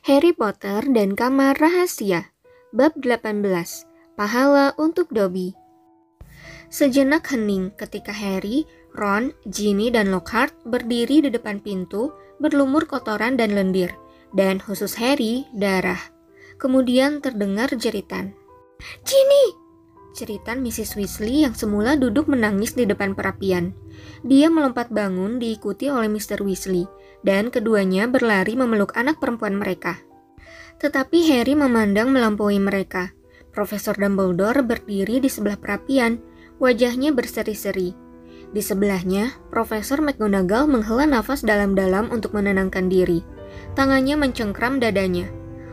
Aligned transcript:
Harry 0.00 0.32
Potter 0.32 0.80
dan 0.96 1.12
Kamar 1.12 1.60
Rahasia 1.60 2.32
Bab 2.72 2.96
18 2.96 3.44
Pahala 4.16 4.72
untuk 4.80 5.12
Dobby 5.12 5.52
Sejenak 6.72 7.28
hening 7.28 7.68
ketika 7.76 8.08
Harry, 8.08 8.64
Ron, 8.96 9.36
Ginny, 9.44 9.92
dan 9.92 10.08
Lockhart 10.08 10.56
berdiri 10.64 11.20
di 11.20 11.28
depan 11.28 11.60
pintu 11.60 12.16
berlumur 12.40 12.88
kotoran 12.88 13.36
dan 13.36 13.52
lendir 13.52 13.92
dan 14.32 14.56
khusus 14.56 14.96
Harry, 14.96 15.44
darah. 15.52 16.00
Kemudian 16.56 17.20
terdengar 17.20 17.68
jeritan. 17.76 18.32
Ginny! 19.04 19.46
Jeritan 20.16 20.64
Mrs. 20.64 20.96
Weasley 20.96 21.44
yang 21.44 21.52
semula 21.52 22.00
duduk 22.00 22.24
menangis 22.24 22.72
di 22.72 22.88
depan 22.88 23.12
perapian. 23.12 23.76
Dia 24.24 24.48
melompat 24.48 24.88
bangun 24.88 25.36
diikuti 25.36 25.92
oleh 25.92 26.08
Mr. 26.08 26.40
Weasley 26.40 26.88
dan 27.26 27.52
keduanya 27.52 28.08
berlari 28.08 28.56
memeluk 28.56 28.96
anak 28.96 29.20
perempuan 29.20 29.56
mereka. 29.56 30.00
Tetapi 30.80 31.18
Harry 31.32 31.52
memandang 31.52 32.12
melampaui 32.12 32.56
mereka. 32.56 33.12
Profesor 33.50 33.92
Dumbledore 33.98 34.62
berdiri 34.64 35.20
di 35.20 35.28
sebelah 35.28 35.58
perapian, 35.58 36.22
wajahnya 36.62 37.12
berseri-seri. 37.12 37.92
Di 38.50 38.62
sebelahnya, 38.62 39.36
Profesor 39.52 40.02
McGonagall 40.02 40.66
menghela 40.66 41.06
nafas 41.06 41.42
dalam-dalam 41.44 42.10
untuk 42.10 42.34
menenangkan 42.34 42.90
diri. 42.90 43.22
Tangannya 43.74 44.18
mencengkram 44.18 44.78
dadanya. 44.82 45.28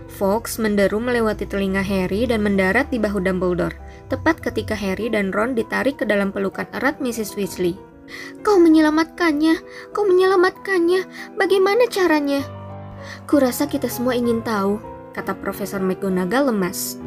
Fox 0.07 0.55
menderu 0.57 1.03
melewati 1.03 1.43
telinga 1.43 1.83
Harry 1.83 2.23
dan 2.25 2.39
mendarat 2.41 2.87
di 2.89 2.97
bahu 2.97 3.19
Dumbledore, 3.19 3.75
tepat 4.07 4.39
ketika 4.39 4.73
Harry 4.73 5.11
dan 5.11 5.35
Ron 5.35 5.51
ditarik 5.53 5.99
ke 5.99 6.05
dalam 6.07 6.31
pelukan 6.31 6.65
erat 6.71 6.97
Mrs. 7.03 7.35
Weasley. 7.35 7.75
Kau 8.43 8.57
menyelamatkannya, 8.59 9.59
kau 9.91 10.07
menyelamatkannya. 10.07 11.33
Bagaimana 11.35 11.87
caranya? 11.91 12.43
Kurasa 13.27 13.67
kita 13.67 13.91
semua 13.91 14.15
ingin 14.15 14.39
tahu, 14.41 14.79
kata 15.11 15.35
Profesor 15.39 15.79
McGonagall 15.83 16.51
lemas. 16.51 16.99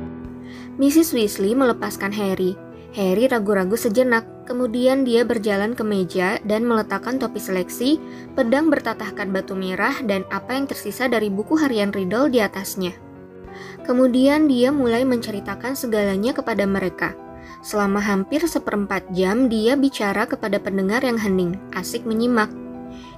Mrs. 0.81 1.13
Weasley 1.13 1.53
melepaskan 1.53 2.13
Harry. 2.13 2.57
Harry 2.91 3.31
ragu-ragu 3.31 3.79
sejenak, 3.79 4.27
kemudian 4.51 5.07
dia 5.07 5.23
berjalan 5.23 5.79
ke 5.79 5.87
meja 5.87 6.43
dan 6.43 6.67
meletakkan 6.67 7.23
topi 7.23 7.39
seleksi, 7.39 8.03
pedang 8.35 8.67
bertatahkan 8.67 9.31
batu 9.31 9.55
merah, 9.55 9.95
dan 10.03 10.27
apa 10.35 10.59
yang 10.59 10.67
tersisa 10.67 11.07
dari 11.07 11.31
buku 11.31 11.55
harian 11.55 11.95
Riddle 11.95 12.27
di 12.35 12.43
atasnya. 12.43 12.91
Kemudian 13.87 14.51
dia 14.51 14.75
mulai 14.75 15.07
menceritakan 15.07 15.79
segalanya 15.79 16.35
kepada 16.35 16.67
mereka. 16.67 17.15
Selama 17.61 18.01
hampir 18.01 18.41
seperempat 18.49 19.13
jam 19.13 19.53
dia 19.53 19.77
bicara 19.77 20.25
kepada 20.25 20.57
pendengar 20.57 21.05
yang 21.05 21.21
hening, 21.21 21.61
asik 21.77 22.09
menyimak. 22.09 22.49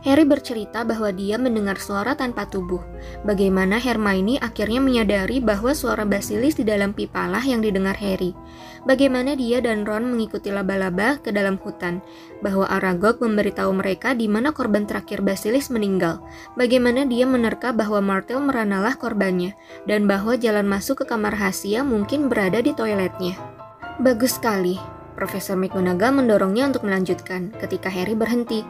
Harry 0.03 0.27
bercerita 0.27 0.83
bahwa 0.83 1.15
dia 1.15 1.39
mendengar 1.39 1.79
suara 1.79 2.19
tanpa 2.19 2.43
tubuh. 2.51 2.83
Bagaimana 3.23 3.79
Hermione 3.79 4.35
akhirnya 4.43 4.83
menyadari 4.83 5.39
bahwa 5.39 5.71
suara 5.79 6.03
basilis 6.03 6.59
di 6.59 6.67
dalam 6.67 6.91
pipalah 6.91 7.41
yang 7.47 7.63
didengar 7.63 7.95
Harry. 8.03 8.35
Bagaimana 8.83 9.39
dia 9.39 9.63
dan 9.63 9.87
Ron 9.87 10.11
mengikuti 10.11 10.51
laba-laba 10.51 11.23
ke 11.23 11.31
dalam 11.31 11.55
hutan. 11.55 12.03
Bahwa 12.43 12.67
Aragog 12.67 13.23
memberitahu 13.23 13.71
mereka 13.79 14.19
di 14.19 14.27
mana 14.27 14.51
korban 14.51 14.91
terakhir 14.91 15.23
basilis 15.23 15.71
meninggal. 15.71 16.19
Bagaimana 16.59 17.07
dia 17.07 17.23
menerka 17.23 17.71
bahwa 17.71 18.03
Martel 18.03 18.43
meranalah 18.43 18.99
korbannya. 18.99 19.55
Dan 19.87 20.11
bahwa 20.11 20.35
jalan 20.35 20.67
masuk 20.67 21.07
ke 21.07 21.15
kamar 21.15 21.39
rahasia 21.39 21.87
mungkin 21.87 22.27
berada 22.27 22.59
di 22.59 22.75
toiletnya. 22.75 23.62
Bagus 24.03 24.35
sekali. 24.35 24.75
Profesor 25.15 25.55
McGonagall 25.55 26.11
mendorongnya 26.11 26.67
untuk 26.67 26.83
melanjutkan 26.83 27.55
ketika 27.63 27.87
Harry 27.87 28.19
berhenti. 28.19 28.67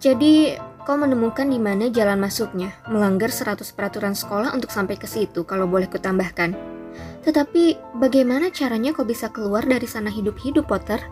Jadi, 0.00 0.56
kau 0.88 0.96
menemukan 0.96 1.44
di 1.44 1.60
mana 1.60 1.92
jalan 1.92 2.16
masuknya, 2.16 2.72
melanggar 2.88 3.28
100 3.28 3.68
peraturan 3.76 4.16
sekolah 4.16 4.48
untuk 4.56 4.72
sampai 4.72 4.96
ke 4.96 5.04
situ 5.04 5.44
kalau 5.44 5.68
boleh 5.68 5.92
kutambahkan. 5.92 6.56
Tetapi, 7.20 7.76
bagaimana 8.00 8.48
caranya 8.48 8.96
kau 8.96 9.04
bisa 9.04 9.28
keluar 9.28 9.60
dari 9.60 9.84
sana 9.84 10.08
hidup-hidup, 10.08 10.64
Potter? 10.64 11.04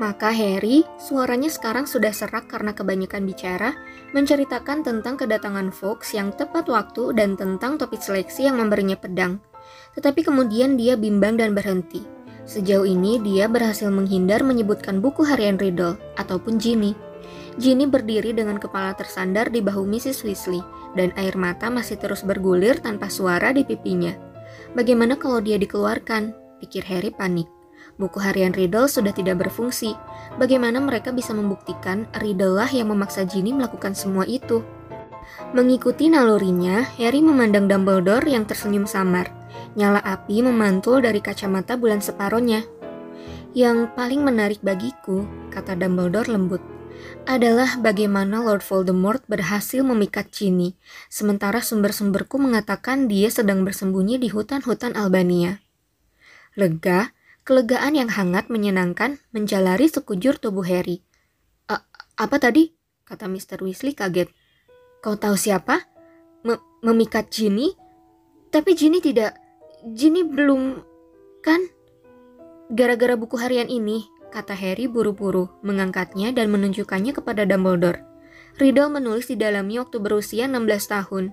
Maka 0.00 0.32
Harry, 0.32 0.80
suaranya 0.96 1.52
sekarang 1.52 1.84
sudah 1.84 2.16
serak 2.16 2.48
karena 2.48 2.72
kebanyakan 2.72 3.28
bicara, 3.28 3.76
menceritakan 4.16 4.80
tentang 4.80 5.20
kedatangan 5.20 5.76
Fox 5.76 6.16
yang 6.16 6.32
tepat 6.32 6.64
waktu 6.72 7.12
dan 7.12 7.36
tentang 7.36 7.76
topi 7.76 8.00
seleksi 8.00 8.48
yang 8.48 8.56
memberinya 8.56 8.96
pedang. 8.96 9.44
Tetapi 9.92 10.24
kemudian 10.24 10.80
dia 10.80 10.96
bimbang 10.96 11.36
dan 11.36 11.52
berhenti. 11.52 12.17
Sejauh 12.48 12.88
ini 12.88 13.20
dia 13.20 13.44
berhasil 13.44 13.92
menghindar 13.92 14.40
menyebutkan 14.40 15.04
buku 15.04 15.20
harian 15.20 15.60
Riddle 15.60 16.00
ataupun 16.16 16.56
Ginny. 16.56 16.96
Ginny 17.60 17.84
berdiri 17.84 18.32
dengan 18.32 18.56
kepala 18.56 18.96
tersandar 18.96 19.52
di 19.52 19.60
bahu 19.60 19.84
Mrs. 19.84 20.24
Weasley 20.24 20.64
dan 20.96 21.12
air 21.20 21.36
mata 21.36 21.68
masih 21.68 22.00
terus 22.00 22.24
bergulir 22.24 22.80
tanpa 22.80 23.12
suara 23.12 23.52
di 23.52 23.68
pipinya. 23.68 24.16
Bagaimana 24.72 25.20
kalau 25.20 25.44
dia 25.44 25.60
dikeluarkan? 25.60 26.32
Pikir 26.64 26.88
Harry 26.88 27.12
panik. 27.12 27.52
Buku 28.00 28.16
harian 28.16 28.56
Riddle 28.56 28.88
sudah 28.88 29.12
tidak 29.12 29.44
berfungsi. 29.44 29.92
Bagaimana 30.40 30.80
mereka 30.80 31.12
bisa 31.12 31.36
membuktikan 31.36 32.08
Riddle 32.16 32.56
lah 32.56 32.70
yang 32.72 32.88
memaksa 32.88 33.28
Ginny 33.28 33.52
melakukan 33.52 33.92
semua 33.92 34.24
itu? 34.24 34.64
Mengikuti 35.52 36.08
nalurinya, 36.08 36.80
Harry 36.96 37.20
memandang 37.20 37.68
Dumbledore 37.68 38.24
yang 38.24 38.48
tersenyum 38.48 38.88
samar. 38.88 39.37
Nyala 39.78 40.02
api 40.02 40.42
memantul 40.42 41.04
dari 41.04 41.22
kacamata 41.22 41.78
bulan 41.78 42.02
separohnya. 42.02 42.66
Yang 43.56 43.90
paling 43.96 44.22
menarik 44.22 44.60
bagiku, 44.60 45.24
kata 45.48 45.78
Dumbledore 45.78 46.28
lembut, 46.28 46.62
adalah 47.24 47.78
bagaimana 47.80 48.42
Lord 48.42 48.64
Voldemort 48.64 49.22
berhasil 49.30 49.80
memikat 49.84 50.32
Ginny, 50.34 50.74
sementara 51.08 51.62
sumber-sumberku 51.62 52.36
mengatakan 52.40 53.06
dia 53.06 53.28
sedang 53.30 53.62
bersembunyi 53.62 54.18
di 54.18 54.28
hutan-hutan 54.32 54.98
Albania. 54.98 55.62
Lega, 56.58 57.14
kelegaan 57.46 57.94
yang 57.96 58.10
hangat 58.10 58.50
menyenangkan 58.50 59.22
menjalari 59.32 59.86
sekujur 59.88 60.36
tubuh 60.36 60.66
Harry. 60.66 61.04
apa 62.18 62.36
tadi? 62.42 62.74
kata 63.06 63.30
Mr. 63.30 63.62
Weasley 63.62 63.94
kaget. 63.94 64.28
Kau 65.00 65.14
tahu 65.14 65.38
siapa? 65.38 65.86
M 66.42 66.58
memikat 66.82 67.30
Ginny? 67.30 67.72
Tapi 68.50 68.74
Ginny 68.74 68.98
tidak 68.98 69.38
Ginny 69.86 70.26
belum 70.26 70.82
kan? 71.38 71.62
Gara-gara 72.74 73.14
buku 73.14 73.38
harian 73.38 73.70
ini, 73.70 74.10
kata 74.34 74.50
Harry 74.50 74.90
buru-buru, 74.90 75.46
mengangkatnya 75.62 76.34
dan 76.34 76.50
menunjukkannya 76.50 77.14
kepada 77.14 77.46
Dumbledore. 77.46 78.02
Riddle 78.58 78.90
menulis 78.90 79.30
di 79.30 79.38
dalamnya 79.38 79.86
waktu 79.86 80.02
berusia 80.02 80.50
16 80.50 80.66
tahun. 80.90 81.24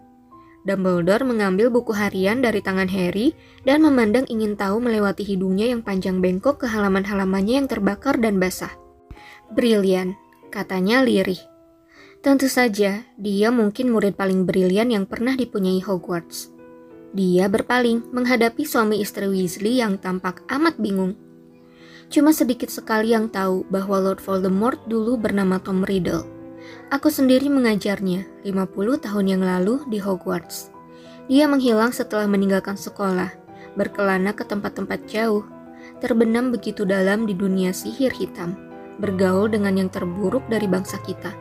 Dumbledore 0.61 1.25
mengambil 1.25 1.73
buku 1.73 1.97
harian 1.97 2.45
dari 2.45 2.61
tangan 2.61 2.85
Harry 2.85 3.33
dan 3.65 3.81
memandang 3.81 4.29
ingin 4.29 4.53
tahu 4.53 4.77
melewati 4.77 5.25
hidungnya 5.25 5.65
yang 5.73 5.81
panjang 5.81 6.21
bengkok 6.21 6.61
ke 6.61 6.67
halaman-halamannya 6.69 7.65
yang 7.65 7.67
terbakar 7.69 8.21
dan 8.21 8.37
basah. 8.37 8.77
Brilian, 9.57 10.13
katanya 10.53 11.01
lirih. 11.01 11.41
Tentu 12.21 12.45
saja, 12.45 13.09
dia 13.17 13.49
mungkin 13.49 13.89
murid 13.89 14.13
paling 14.13 14.45
brilian 14.45 14.93
yang 14.93 15.09
pernah 15.09 15.33
dipunyai 15.33 15.81
Hogwarts. 15.81 16.54
Dia 17.15 17.47
berpaling 17.47 18.11
menghadapi 18.11 18.67
suami 18.67 18.99
istri 18.99 19.31
Weasley 19.31 19.79
yang 19.79 19.95
tampak 19.95 20.43
amat 20.51 20.75
bingung. 20.75 21.15
Cuma 22.11 22.35
sedikit 22.35 22.67
sekali 22.67 23.15
yang 23.15 23.31
tahu 23.31 23.63
bahwa 23.71 24.03
Lord 24.03 24.19
Voldemort 24.19 24.83
dulu 24.83 25.15
bernama 25.15 25.55
Tom 25.63 25.87
Riddle. 25.87 26.27
Aku 26.91 27.07
sendiri 27.07 27.47
mengajarnya 27.47 28.43
50 28.43 28.99
tahun 28.99 29.25
yang 29.31 29.47
lalu 29.47 29.79
di 29.87 30.03
Hogwarts. 30.03 30.75
Dia 31.31 31.47
menghilang 31.47 31.95
setelah 31.95 32.27
meninggalkan 32.27 32.75
sekolah, 32.75 33.31
berkelana 33.79 34.35
ke 34.35 34.43
tempat-tempat 34.43 35.07
jauh, 35.07 35.47
terbenam 36.03 36.51
begitu 36.51 36.83
dalam 36.83 37.23
di 37.23 37.31
dunia 37.31 37.71
sihir 37.71 38.11
hitam, 38.11 38.59
bergaul 38.99 39.47
dengan 39.47 39.79
yang 39.79 39.87
terburuk 39.87 40.43
dari 40.51 40.67
bangsa 40.67 40.99
kita, 41.07 41.31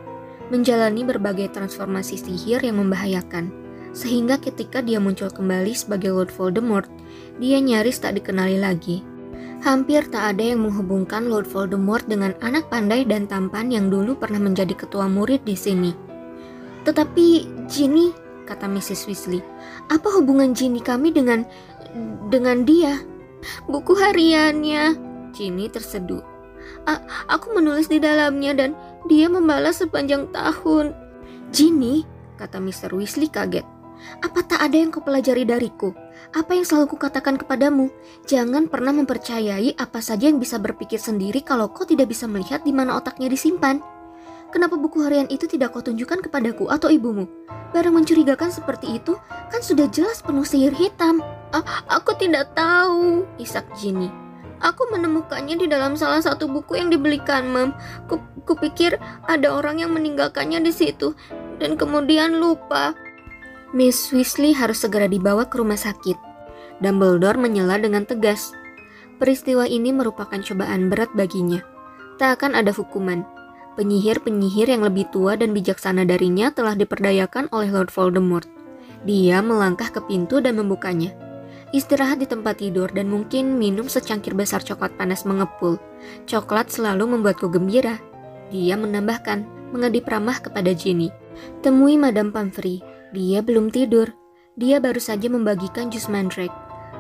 menjalani 0.55 1.03
berbagai 1.03 1.51
transformasi 1.51 2.15
sihir 2.15 2.63
yang 2.63 2.79
membahayakan, 2.79 3.64
sehingga 3.95 4.43
ketika 4.43 4.83
dia 4.83 4.99
muncul 4.99 5.31
kembali 5.31 5.71
sebagai 5.71 6.11
Lord 6.11 6.35
Voldemort, 6.35 6.91
dia 7.39 7.63
nyaris 7.63 8.03
tak 8.03 8.19
dikenali 8.19 8.59
lagi. 8.59 9.07
Hampir 9.63 10.05
tak 10.13 10.37
ada 10.37 10.45
yang 10.53 10.67
menghubungkan 10.67 11.31
Lord 11.31 11.49
Voldemort 11.49 12.05
dengan 12.05 12.37
anak 12.45 12.69
pandai 12.69 13.07
dan 13.07 13.25
tampan 13.25 13.73
yang 13.73 13.89
dulu 13.89 14.19
pernah 14.19 14.43
menjadi 14.43 14.77
ketua 14.77 15.09
murid 15.09 15.47
di 15.47 15.57
sini. 15.57 15.95
Tetapi 16.85 17.27
Ginny, 17.71 18.13
kata 18.45 18.69
Mrs. 18.69 19.09
Weasley, 19.09 19.41
apa 19.89 20.11
hubungan 20.21 20.53
Ginny 20.53 20.85
kami 20.85 21.15
dengan 21.15 21.49
dengan 22.29 22.69
dia? 22.69 23.01
Buku 23.65 23.97
hariannya, 23.97 24.99
Ginny 25.33 25.71
terseduh. 25.73 26.35
aku 27.29 27.57
menulis 27.57 27.89
di 27.89 28.01
dalamnya 28.01 28.53
dan 28.53 28.71
dia 29.09 29.33
membalas 29.33 29.81
sepanjang 29.81 30.29
tahun. 30.29 30.93
Ginny, 31.55 32.05
kata 32.37 32.61
Mr. 32.61 32.93
Weasley 32.93 33.33
kaget. 33.33 33.74
Apa 34.23 34.45
tak 34.45 34.61
ada 34.65 34.77
yang 34.77 34.89
kau 34.89 35.05
pelajari 35.05 35.45
dariku? 35.45 35.93
Apa 36.35 36.57
yang 36.57 36.67
selalu 36.67 36.97
kukatakan 36.99 37.39
kepadamu? 37.39 37.93
Jangan 38.25 38.67
pernah 38.67 38.91
mempercayai 38.97 39.77
apa 39.77 40.01
saja 40.01 40.27
yang 40.27 40.41
bisa 40.41 40.57
berpikir 40.59 40.99
sendiri 40.99 41.45
kalau 41.45 41.71
kau 41.71 41.87
tidak 41.87 42.11
bisa 42.11 42.25
melihat 42.25 42.65
di 42.65 42.73
mana 42.75 42.99
otaknya 42.99 43.31
disimpan. 43.31 43.79
Kenapa 44.55 44.79
buku 44.79 45.03
harian 45.03 45.27
itu 45.35 45.51
tidak 45.51 45.75
kau 45.75 45.83
tunjukkan 45.83 46.31
kepadaku 46.31 46.71
atau 46.71 46.87
ibumu? 46.87 47.27
Barang 47.75 47.99
mencurigakan 47.99 48.55
seperti 48.55 49.03
itu 49.03 49.19
kan 49.51 49.59
sudah 49.59 49.91
jelas 49.91 50.23
penuh 50.23 50.47
sihir 50.47 50.71
hitam. 50.79 51.19
Ah, 51.51 51.83
aku 51.91 52.15
tidak 52.15 52.55
tahu, 52.55 53.27
isak 53.43 53.67
Ginny. 53.75 54.07
Aku 54.63 54.87
menemukannya 54.95 55.59
di 55.59 55.67
dalam 55.67 55.99
salah 55.99 56.23
satu 56.23 56.47
buku 56.47 56.79
yang 56.79 56.89
dibelikan, 56.89 57.51
Mem. 57.51 57.75
Ku, 58.07 58.23
kupikir 58.47 58.97
ada 59.27 59.51
orang 59.51 59.83
yang 59.83 59.91
meninggalkannya 59.91 60.63
di 60.63 60.71
situ 60.71 61.19
dan 61.59 61.75
kemudian 61.75 62.39
lupa. 62.39 62.95
Miss 63.75 64.15
Weasley 64.15 64.55
harus 64.55 64.87
segera 64.87 65.11
dibawa 65.11 65.51
ke 65.51 65.59
rumah 65.59 65.75
sakit. 65.75 66.15
Dumbledore 66.79 67.35
menyela 67.35 67.75
dengan 67.75 68.07
tegas. 68.07 68.55
Peristiwa 69.19 69.67
ini 69.67 69.91
merupakan 69.91 70.39
cobaan 70.39 70.87
berat 70.87 71.11
baginya. 71.19 71.59
Tak 72.15 72.39
akan 72.39 72.55
ada 72.55 72.71
hukuman. 72.71 73.27
Penyihir-penyihir 73.75 74.71
yang 74.71 74.87
lebih 74.87 75.11
tua 75.11 75.35
dan 75.35 75.51
bijaksana 75.51 76.07
darinya 76.07 76.55
telah 76.55 76.79
diperdayakan 76.79 77.51
oleh 77.51 77.75
Lord 77.75 77.91
Voldemort. 77.91 78.47
Dia 79.03 79.43
melangkah 79.43 79.91
ke 79.91 79.99
pintu 80.07 80.39
dan 80.39 80.55
membukanya. 80.55 81.11
Istirahat 81.75 82.23
di 82.23 82.31
tempat 82.31 82.63
tidur 82.63 82.87
dan 82.95 83.11
mungkin 83.11 83.59
minum 83.59 83.91
secangkir 83.91 84.39
besar 84.39 84.63
coklat 84.63 84.95
panas 84.95 85.27
mengepul. 85.27 85.83
Coklat 86.31 86.71
selalu 86.71 87.19
membuatku 87.19 87.51
gembira. 87.51 87.99
Dia 88.55 88.79
menambahkan, 88.79 89.43
mengedip 89.75 90.07
ramah 90.07 90.39
kepada 90.39 90.71
Ginny. 90.71 91.11
Temui 91.67 91.99
Madame 91.99 92.31
Pomfrey. 92.31 92.94
Dia 93.15 93.47
belum 93.47 93.71
tidur. 93.71 94.11
Dia 94.59 94.83
baru 94.83 94.99
saja 94.99 95.31
membagikan 95.31 95.87
jus 95.87 96.11
mandrake. 96.11 96.51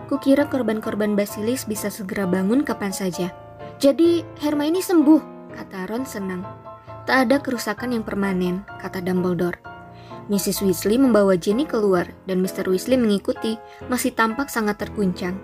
Kukira 0.06 0.46
korban-korban 0.46 1.18
basilis 1.18 1.66
bisa 1.66 1.90
segera 1.90 2.22
bangun 2.22 2.62
kapan 2.62 2.94
saja. 2.94 3.34
Jadi 3.82 4.22
Hermione 4.38 4.78
sembuh, 4.78 5.50
kata 5.58 5.90
Ron 5.90 6.06
senang. 6.06 6.46
Tak 7.02 7.26
ada 7.26 7.42
kerusakan 7.42 7.98
yang 7.98 8.06
permanen, 8.06 8.62
kata 8.78 9.02
Dumbledore. 9.02 9.58
Mrs. 10.30 10.62
Weasley 10.62 11.02
membawa 11.02 11.34
Jenny 11.34 11.66
keluar 11.66 12.06
dan 12.30 12.38
Mr. 12.38 12.70
Weasley 12.70 12.94
mengikuti, 12.94 13.58
masih 13.90 14.14
tampak 14.14 14.54
sangat 14.54 14.78
terguncang. 14.78 15.34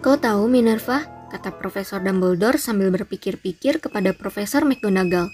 Kau 0.00 0.16
tahu 0.16 0.48
Minerva, 0.48 1.04
kata 1.28 1.52
Profesor 1.60 2.00
Dumbledore 2.00 2.56
sambil 2.56 2.88
berpikir-pikir 2.96 3.84
kepada 3.84 4.16
Profesor 4.16 4.64
McGonagall. 4.64 5.28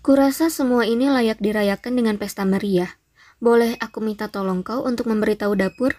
Kurasa 0.00 0.48
semua 0.48 0.88
ini 0.88 1.12
layak 1.12 1.36
dirayakan 1.36 2.00
dengan 2.00 2.16
pesta 2.16 2.48
meriah. 2.48 2.96
Boleh 3.36 3.76
aku 3.84 4.00
minta 4.00 4.32
tolong 4.32 4.64
kau 4.64 4.80
untuk 4.88 5.12
memberitahu 5.12 5.52
dapur? 5.60 5.92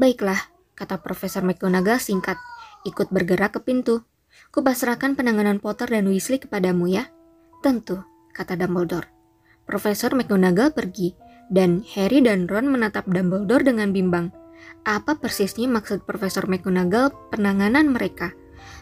Baiklah, 0.00 0.40
kata 0.72 1.04
Profesor 1.04 1.44
McGonagall 1.44 2.00
singkat, 2.00 2.40
ikut 2.88 3.12
bergerak 3.12 3.56
ke 3.56 3.60
pintu. 3.60 4.08
Kupasrahkan 4.48 5.12
penanganan 5.12 5.60
Potter 5.60 5.84
dan 5.84 6.08
Weasley 6.08 6.40
kepadamu 6.40 6.88
ya. 6.88 7.12
Tentu, 7.60 8.00
kata 8.32 8.56
Dumbledore. 8.56 9.04
Profesor 9.68 10.16
McGonagall 10.16 10.72
pergi, 10.72 11.12
dan 11.52 11.84
Harry 11.92 12.24
dan 12.24 12.48
Ron 12.48 12.72
menatap 12.72 13.04
Dumbledore 13.04 13.68
dengan 13.68 13.92
bimbang. 13.92 14.32
Apa 14.88 15.20
persisnya 15.20 15.68
maksud 15.68 16.08
Profesor 16.08 16.48
McGonagall 16.48 17.12
penanganan 17.28 17.92
mereka? 17.92 18.32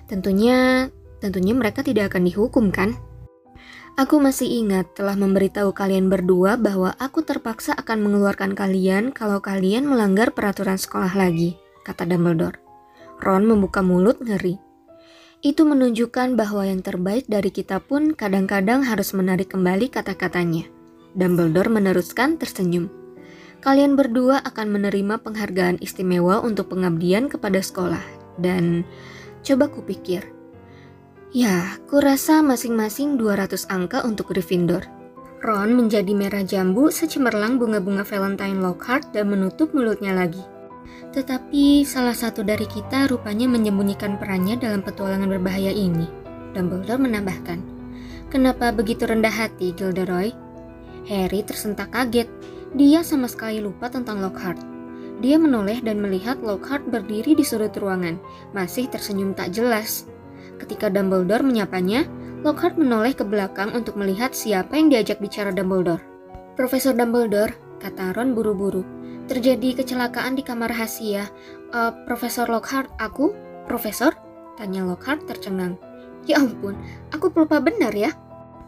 Tentunya, 0.06 0.87
tentunya 1.19 1.58
mereka 1.58 1.82
tidak 1.82 2.14
akan 2.14 2.31
dihukum 2.31 2.70
kan? 2.70 2.94
Aku 3.98 4.22
masih 4.22 4.46
ingat 4.46 4.94
telah 4.94 5.19
memberitahu 5.19 5.75
kalian 5.75 6.06
berdua 6.06 6.54
bahwa 6.54 6.94
aku 7.02 7.26
terpaksa 7.26 7.75
akan 7.75 8.06
mengeluarkan 8.06 8.54
kalian 8.54 9.10
kalau 9.10 9.42
kalian 9.42 9.88
melanggar 9.88 10.31
peraturan 10.31 10.78
sekolah 10.78 11.10
lagi, 11.19 11.58
kata 11.82 12.06
Dumbledore. 12.06 12.60
Ron 13.20 13.44
membuka 13.44 13.82
mulut 13.84 14.22
ngeri. 14.22 14.56
Itu 15.40 15.64
menunjukkan 15.64 16.37
bahwa 16.37 16.69
yang 16.69 16.84
terbaik 16.84 17.25
dari 17.28 17.48
kita 17.48 17.81
pun 17.81 18.12
kadang-kadang 18.12 18.84
harus 18.84 19.16
menarik 19.16 19.52
kembali 19.52 19.88
kata-katanya. 19.88 20.69
Dumbledore 21.16 21.69
meneruskan 21.69 22.37
tersenyum. 22.37 22.92
Kalian 23.60 23.92
berdua 23.92 24.40
akan 24.40 24.72
menerima 24.72 25.20
penghargaan 25.20 25.81
istimewa 25.84 26.40
untuk 26.40 26.72
pengabdian 26.72 27.28
kepada 27.28 27.60
sekolah. 27.60 28.00
Dan 28.40 28.88
coba 29.44 29.69
kupikir. 29.69 30.39
Ya, 31.30 31.78
kurasa 31.86 32.42
masing-masing 32.42 33.14
200 33.14 33.70
angka 33.70 34.02
untuk 34.02 34.34
Gryffindor. 34.34 34.82
Ron 35.38 35.78
menjadi 35.78 36.10
merah 36.10 36.42
jambu 36.42 36.90
secemerlang 36.90 37.54
bunga-bunga 37.54 38.02
Valentine 38.02 38.58
Lockhart 38.58 39.14
dan 39.14 39.30
menutup 39.30 39.70
mulutnya 39.70 40.10
lagi. 40.10 40.42
Tetapi 41.14 41.86
salah 41.86 42.18
satu 42.18 42.42
dari 42.42 42.66
kita 42.66 43.06
rupanya 43.06 43.46
menyembunyikan 43.46 44.18
perannya 44.18 44.58
dalam 44.58 44.82
petualangan 44.82 45.30
berbahaya 45.30 45.70
ini. 45.70 46.10
Dumbledore 46.50 46.98
menambahkan. 46.98 47.62
Kenapa 48.34 48.74
begitu 48.74 49.06
rendah 49.06 49.30
hati, 49.30 49.70
Gilderoy? 49.70 50.34
Harry 51.06 51.46
tersentak 51.46 51.94
kaget. 51.94 52.26
Dia 52.74 53.06
sama 53.06 53.30
sekali 53.30 53.62
lupa 53.62 53.86
tentang 53.86 54.18
Lockhart. 54.18 54.58
Dia 55.22 55.38
menoleh 55.38 55.78
dan 55.78 56.02
melihat 56.02 56.42
Lockhart 56.42 56.90
berdiri 56.90 57.38
di 57.38 57.46
sudut 57.46 57.70
ruangan, 57.78 58.18
masih 58.50 58.90
tersenyum 58.90 59.30
tak 59.30 59.54
jelas. 59.54 60.10
Ketika 60.60 60.92
Dumbledore 60.92 61.40
menyapanya, 61.40 62.04
Lockhart 62.44 62.76
menoleh 62.76 63.16
ke 63.16 63.24
belakang 63.24 63.72
untuk 63.72 63.96
melihat 63.96 64.36
siapa 64.36 64.76
yang 64.76 64.92
diajak 64.92 65.20
bicara 65.20 65.48
Dumbledore. 65.52 66.04
Profesor 66.56 66.92
Dumbledore, 66.92 67.56
kata 67.80 68.12
Ron 68.12 68.36
buru-buru. 68.36 68.84
Terjadi 69.24 69.80
kecelakaan 69.80 70.36
di 70.36 70.44
kamar 70.44 70.68
rahasia. 70.68 71.28
Uh, 71.72 71.92
Profesor 72.04 72.44
Lockhart, 72.48 72.92
aku? 73.00 73.32
Profesor? 73.64 74.12
Tanya 74.60 74.84
Lockhart 74.84 75.24
tercengang. 75.24 75.80
Ya 76.28 76.36
ampun, 76.36 76.76
aku 77.12 77.32
pelupa 77.32 77.60
benar 77.64 77.96
ya. 77.96 78.12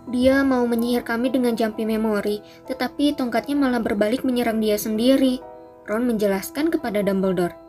Dia 0.08 0.42
mau 0.42 0.64
menyihir 0.64 1.06
kami 1.06 1.30
dengan 1.30 1.54
jampi 1.54 1.86
memori, 1.86 2.40
tetapi 2.66 3.14
tongkatnya 3.14 3.54
malah 3.54 3.78
berbalik 3.78 4.24
menyerang 4.24 4.58
dia 4.58 4.74
sendiri. 4.80 5.38
Ron 5.86 6.08
menjelaskan 6.08 6.72
kepada 6.72 7.04
Dumbledore. 7.04 7.61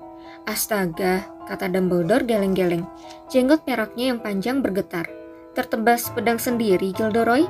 Astaga, 0.44 1.24
kata 1.48 1.72
Dumbledore 1.72 2.28
geleng-geleng. 2.28 2.84
Jenggot 3.32 3.64
peraknya 3.64 4.12
yang 4.12 4.20
panjang 4.20 4.60
bergetar. 4.60 5.08
Tertebas 5.56 6.12
pedang 6.12 6.36
sendiri, 6.36 6.92
Gilderoy? 6.92 7.48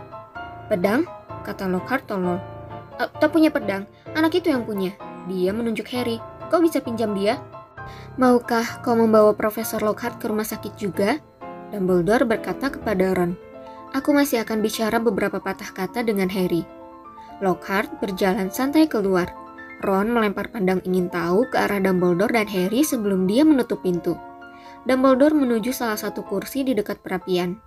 Pedang? 0.70 1.10
Kata 1.42 1.66
Lockhart 1.66 2.06
tolol. 2.06 2.38
Uh, 3.02 3.10
tak 3.18 3.34
punya 3.34 3.50
pedang, 3.50 3.90
anak 4.14 4.38
itu 4.38 4.54
yang 4.54 4.62
punya. 4.62 4.94
Dia 5.26 5.50
menunjuk 5.50 5.90
Harry. 5.90 6.22
Kau 6.54 6.62
bisa 6.62 6.86
pinjam 6.86 7.18
dia? 7.18 7.42
Maukah 8.22 8.86
kau 8.86 8.94
membawa 8.94 9.34
Profesor 9.34 9.82
Lockhart 9.82 10.22
ke 10.22 10.30
rumah 10.30 10.46
sakit 10.46 10.78
juga? 10.78 11.18
Dumbledore 11.74 12.30
berkata 12.30 12.70
kepada 12.70 13.18
Ron. 13.18 13.34
Aku 13.98 14.14
masih 14.14 14.46
akan 14.46 14.62
bicara 14.62 15.02
beberapa 15.02 15.42
patah 15.42 15.74
kata 15.74 16.06
dengan 16.06 16.30
Harry. 16.30 16.62
Lockhart 17.42 17.98
berjalan 17.98 18.54
santai 18.54 18.86
keluar. 18.86 19.34
Ron 19.84 20.16
melempar 20.16 20.48
pandang 20.48 20.80
ingin 20.88 21.12
tahu 21.12 21.44
ke 21.52 21.60
arah 21.60 21.84
Dumbledore 21.84 22.32
dan 22.32 22.48
Harry 22.48 22.88
sebelum 22.88 23.28
dia 23.28 23.44
menutup 23.44 23.84
pintu. 23.84 24.16
Dumbledore 24.88 25.36
menuju 25.36 25.76
salah 25.76 26.00
satu 26.00 26.24
kursi 26.24 26.64
di 26.64 26.72
dekat 26.72 27.04
perapian. 27.04 27.60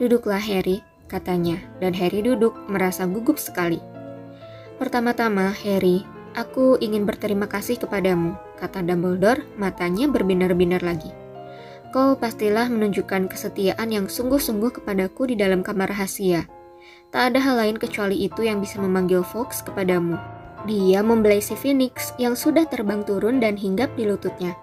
Duduklah 0.00 0.40
Harry, 0.40 0.80
katanya, 1.12 1.60
dan 1.84 1.92
Harry 1.92 2.24
duduk 2.24 2.56
merasa 2.72 3.04
gugup 3.04 3.36
sekali. 3.36 3.78
Pertama-tama, 4.80 5.52
Harry, 5.52 6.08
Aku 6.32 6.80
ingin 6.80 7.04
berterima 7.04 7.44
kasih 7.44 7.76
kepadamu, 7.76 8.32
kata 8.56 8.80
Dumbledore, 8.80 9.44
matanya 9.60 10.08
berbinar-binar 10.08 10.80
lagi. 10.80 11.12
Kau 11.92 12.16
pastilah 12.16 12.72
menunjukkan 12.72 13.28
kesetiaan 13.28 13.92
yang 13.92 14.08
sungguh-sungguh 14.08 14.80
kepadaku 14.80 15.28
di 15.28 15.36
dalam 15.36 15.60
kamar 15.60 15.92
rahasia. 15.92 16.48
Tak 17.12 17.36
ada 17.36 17.38
hal 17.44 17.60
lain 17.60 17.76
kecuali 17.76 18.16
itu 18.24 18.48
yang 18.48 18.64
bisa 18.64 18.80
memanggil 18.80 19.20
Fox 19.20 19.60
kepadamu. 19.60 20.16
Dia 20.62 21.02
membelai 21.02 21.42
si 21.42 21.58
Phoenix 21.58 22.14
yang 22.22 22.38
sudah 22.38 22.70
terbang 22.70 23.02
turun 23.02 23.42
dan 23.42 23.58
hinggap 23.58 23.98
di 23.98 24.06
lututnya. 24.06 24.54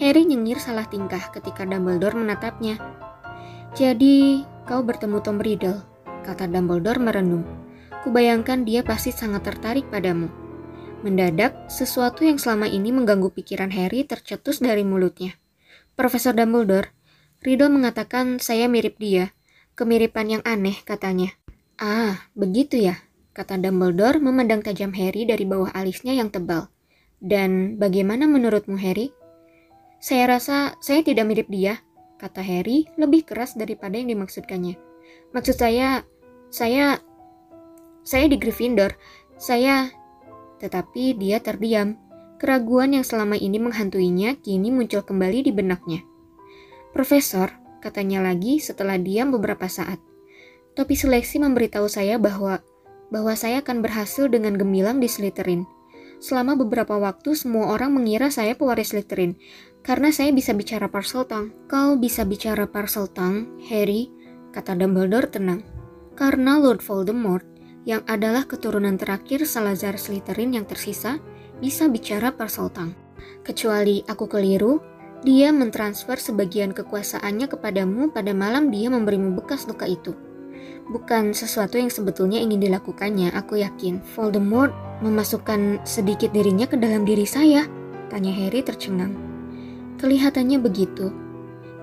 Harry 0.00 0.24
nyengir 0.24 0.56
salah 0.56 0.88
tingkah 0.88 1.20
ketika 1.36 1.68
Dumbledore 1.68 2.16
menatapnya. 2.16 2.80
Jadi, 3.76 4.40
kau 4.64 4.80
bertemu 4.80 5.20
Tom 5.20 5.38
Riddle, 5.38 5.84
kata 6.24 6.48
Dumbledore 6.48 6.96
merenung. 6.96 7.44
Kubayangkan 8.02 8.64
dia 8.64 8.80
pasti 8.80 9.12
sangat 9.12 9.44
tertarik 9.44 9.92
padamu. 9.92 10.32
Mendadak, 11.04 11.68
sesuatu 11.68 12.24
yang 12.24 12.40
selama 12.40 12.64
ini 12.64 12.88
mengganggu 12.88 13.28
pikiran 13.28 13.68
Harry 13.68 14.08
tercetus 14.08 14.64
dari 14.64 14.80
mulutnya. 14.80 15.36
Profesor 15.92 16.32
Dumbledore, 16.32 16.88
Riddle 17.44 17.68
mengatakan 17.68 18.40
saya 18.40 18.64
mirip 18.64 18.96
dia. 18.96 19.36
Kemiripan 19.76 20.40
yang 20.40 20.42
aneh, 20.48 20.80
katanya. 20.88 21.36
Ah, 21.76 22.30
begitu 22.32 22.80
ya, 22.80 22.96
kata 23.34 23.58
Dumbledore 23.58 24.22
memandang 24.22 24.62
tajam 24.62 24.94
Harry 24.94 25.26
dari 25.26 25.42
bawah 25.42 25.74
alisnya 25.74 26.14
yang 26.14 26.30
tebal. 26.30 26.70
Dan 27.18 27.76
bagaimana 27.82 28.30
menurutmu, 28.30 28.78
Harry? 28.78 29.10
Saya 29.98 30.38
rasa 30.38 30.78
saya 30.78 31.02
tidak 31.02 31.26
mirip 31.26 31.48
dia, 31.50 31.82
kata 32.22 32.40
Harry 32.40 32.86
lebih 32.94 33.26
keras 33.26 33.58
daripada 33.58 33.98
yang 33.98 34.14
dimaksudkannya. 34.14 34.78
Maksud 35.34 35.56
saya, 35.58 36.06
saya, 36.54 37.02
saya 38.06 38.24
di 38.30 38.38
Gryffindor. 38.38 38.94
Saya, 39.34 39.90
tetapi 40.62 41.18
dia 41.18 41.42
terdiam. 41.42 41.98
Keraguan 42.38 42.92
yang 42.92 43.06
selama 43.06 43.40
ini 43.40 43.56
menghantuinya 43.56 44.36
kini 44.38 44.68
muncul 44.68 45.00
kembali 45.00 45.48
di 45.48 45.52
benaknya. 45.54 46.04
Profesor, 46.92 47.50
katanya 47.80 48.20
lagi 48.20 48.60
setelah 48.60 49.00
diam 49.00 49.32
beberapa 49.32 49.64
saat. 49.66 49.98
Topi 50.76 50.94
seleksi 50.98 51.40
memberitahu 51.40 51.88
saya 51.88 52.20
bahwa 52.20 52.60
bahwa 53.14 53.38
saya 53.38 53.62
akan 53.62 53.78
berhasil 53.78 54.26
dengan 54.26 54.58
gemilang 54.58 54.98
di 54.98 55.06
Slytherin. 55.06 55.62
Selama 56.18 56.58
beberapa 56.58 56.98
waktu 56.98 57.38
semua 57.38 57.70
orang 57.70 57.94
mengira 57.94 58.26
saya 58.34 58.58
pewaris 58.58 58.90
Slytherin 58.90 59.38
karena 59.86 60.10
saya 60.10 60.34
bisa 60.34 60.50
bicara 60.50 60.90
Parseltongue. 60.90 61.54
Kau 61.70 61.94
bisa 61.94 62.26
bicara 62.26 62.66
Parseltongue, 62.66 63.62
Harry, 63.70 64.10
kata 64.50 64.74
Dumbledore 64.74 65.30
tenang. 65.30 65.62
Karena 66.18 66.58
Lord 66.58 66.82
Voldemort 66.82 67.46
yang 67.86 68.02
adalah 68.10 68.50
keturunan 68.50 68.98
terakhir 68.98 69.46
Salazar 69.46 69.94
Slytherin 69.94 70.58
yang 70.58 70.66
tersisa 70.66 71.22
bisa 71.62 71.86
bicara 71.86 72.34
Parseltongue. 72.34 72.98
Kecuali 73.46 74.02
aku 74.10 74.26
keliru, 74.26 74.82
dia 75.22 75.54
mentransfer 75.54 76.18
sebagian 76.18 76.74
kekuasaannya 76.74 77.46
kepadamu 77.46 78.10
pada 78.10 78.32
malam 78.34 78.74
dia 78.74 78.90
memberimu 78.90 79.36
bekas 79.38 79.68
luka 79.70 79.86
itu. 79.86 80.33
Bukan 80.84 81.32
sesuatu 81.32 81.80
yang 81.80 81.88
sebetulnya 81.88 82.44
ingin 82.44 82.60
dilakukannya, 82.60 83.32
aku 83.32 83.64
yakin. 83.64 84.04
Voldemort 84.12 84.72
memasukkan 85.00 85.80
sedikit 85.88 86.28
dirinya 86.36 86.68
ke 86.68 86.76
dalam 86.76 87.08
diri 87.08 87.24
saya, 87.24 87.64
tanya 88.12 88.32
Harry 88.36 88.60
tercengang. 88.60 89.16
Kelihatannya 89.96 90.60
begitu. 90.60 91.08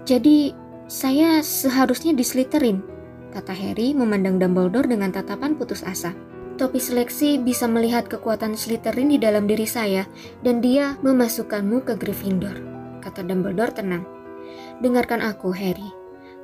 Jadi, 0.05 0.53
saya 0.85 1.41
seharusnya 1.41 2.13
diseliterin, 2.13 2.85
kata 3.33 3.55
Harry 3.57 3.97
memandang 3.97 4.37
Dumbledore 4.37 4.85
dengan 4.85 5.09
tatapan 5.09 5.57
putus 5.57 5.81
asa. 5.81 6.13
Topi 6.61 6.77
seleksi 6.77 7.41
bisa 7.41 7.65
melihat 7.65 8.05
kekuatan 8.05 8.53
Slytherin 8.53 9.09
di 9.09 9.17
dalam 9.17 9.49
diri 9.49 9.65
saya, 9.65 10.05
dan 10.45 10.61
dia 10.61 10.93
memasukkanmu 11.01 11.81
ke 11.89 11.97
Gryffindor, 11.97 12.53
kata 13.01 13.25
Dumbledore 13.25 13.73
tenang. 13.73 14.05
Dengarkan 14.77 15.25
aku, 15.25 15.49
Harry. 15.57 16.00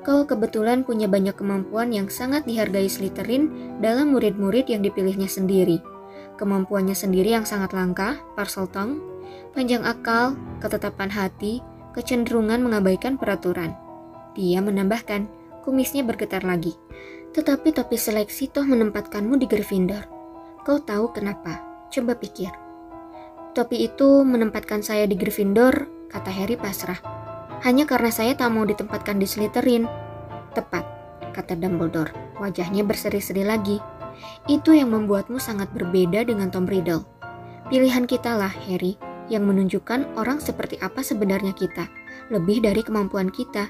Kau 0.07 0.23
kebetulan 0.23 0.87
punya 0.87 1.11
banyak 1.11 1.35
kemampuan 1.35 1.91
yang 1.91 2.07
sangat 2.07 2.47
dihargai 2.47 2.87
Slytherin 2.87 3.75
dalam 3.83 4.15
murid-murid 4.15 4.71
yang 4.71 4.79
dipilihnya 4.79 5.27
sendiri. 5.27 5.83
Kemampuannya 6.39 6.95
sendiri 6.95 7.35
yang 7.35 7.43
sangat 7.43 7.75
langka, 7.75 8.15
Parseltongue, 8.39 9.03
panjang 9.51 9.83
akal, 9.83 10.39
ketetapan 10.63 11.11
hati, 11.11 11.59
kecenderungan 11.91 12.63
mengabaikan 12.63 13.19
peraturan. 13.19 13.75
Dia 14.31 14.63
menambahkan, 14.63 15.27
kumisnya 15.67 16.07
bergetar 16.07 16.47
lagi. 16.47 16.79
Tetapi 17.35 17.75
topi 17.75 17.99
seleksi 17.99 18.47
toh 18.47 18.63
menempatkanmu 18.63 19.35
di 19.35 19.43
Gryffindor. 19.43 20.07
Kau 20.63 20.79
tahu 20.79 21.11
kenapa? 21.11 21.59
Coba 21.91 22.15
pikir. 22.15 22.55
Topi 23.51 23.91
itu 23.91 24.23
menempatkan 24.23 24.79
saya 24.79 25.03
di 25.03 25.19
Gryffindor, 25.19 26.07
kata 26.07 26.31
Harry 26.31 26.55
pasrah 26.55 27.26
hanya 27.65 27.89
karena 27.89 28.13
saya 28.13 28.37
tak 28.37 28.53
mau 28.53 28.67
ditempatkan 28.67 29.17
di 29.17 29.25
Slytherin. 29.25 29.89
Tepat, 30.53 30.85
kata 31.33 31.57
Dumbledore. 31.57 32.13
Wajahnya 32.37 32.85
berseri-seri 32.85 33.41
lagi. 33.41 33.81
Itu 34.45 34.73
yang 34.73 34.93
membuatmu 34.93 35.41
sangat 35.41 35.73
berbeda 35.73 36.25
dengan 36.25 36.53
Tom 36.53 36.69
Riddle. 36.69 37.05
Pilihan 37.69 38.05
kita 38.05 38.37
lah, 38.37 38.53
Harry, 38.69 38.97
yang 39.27 39.43
menunjukkan 39.45 40.15
orang 40.15 40.39
seperti 40.39 40.79
apa 40.79 41.03
sebenarnya 41.03 41.51
kita, 41.51 41.89
lebih 42.31 42.63
dari 42.63 42.81
kemampuan 42.81 43.27
kita. 43.33 43.69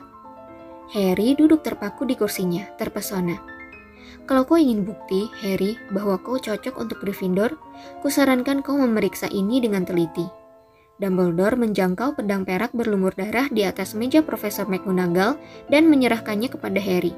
Harry 0.94 1.36
duduk 1.36 1.66
terpaku 1.66 2.08
di 2.08 2.16
kursinya, 2.16 2.64
terpesona. 2.80 3.36
Kalau 4.28 4.44
kau 4.44 4.60
ingin 4.60 4.84
bukti, 4.84 5.32
Harry, 5.44 5.80
bahwa 5.92 6.20
kau 6.20 6.36
cocok 6.36 6.76
untuk 6.80 7.00
Gryffindor, 7.00 7.56
kusarankan 8.04 8.60
kau 8.60 8.76
memeriksa 8.76 9.28
ini 9.32 9.64
dengan 9.64 9.88
teliti. 9.88 10.47
Dumbledore 10.98 11.54
menjangkau 11.62 12.18
pedang 12.18 12.42
perak 12.42 12.74
berlumur 12.74 13.14
darah 13.14 13.46
di 13.54 13.62
atas 13.62 13.94
meja 13.94 14.26
Profesor 14.26 14.66
McGonagall 14.66 15.38
dan 15.70 15.86
menyerahkannya 15.94 16.50
kepada 16.50 16.82
Harry. 16.82 17.14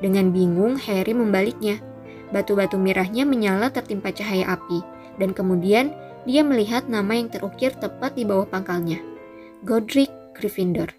Dengan 0.00 0.32
bingung, 0.32 0.80
Harry 0.80 1.12
membaliknya. 1.12 1.76
Batu-batu 2.32 2.80
mirahnya 2.80 3.28
menyala 3.28 3.68
tertimpa 3.68 4.12
cahaya 4.16 4.56
api, 4.56 4.80
dan 5.20 5.36
kemudian 5.36 5.92
dia 6.24 6.40
melihat 6.40 6.88
nama 6.88 7.20
yang 7.20 7.28
terukir 7.28 7.76
tepat 7.76 8.16
di 8.16 8.24
bawah 8.24 8.48
pangkalnya. 8.48 9.00
Godric 9.60 10.08
Gryffindor. 10.32 10.96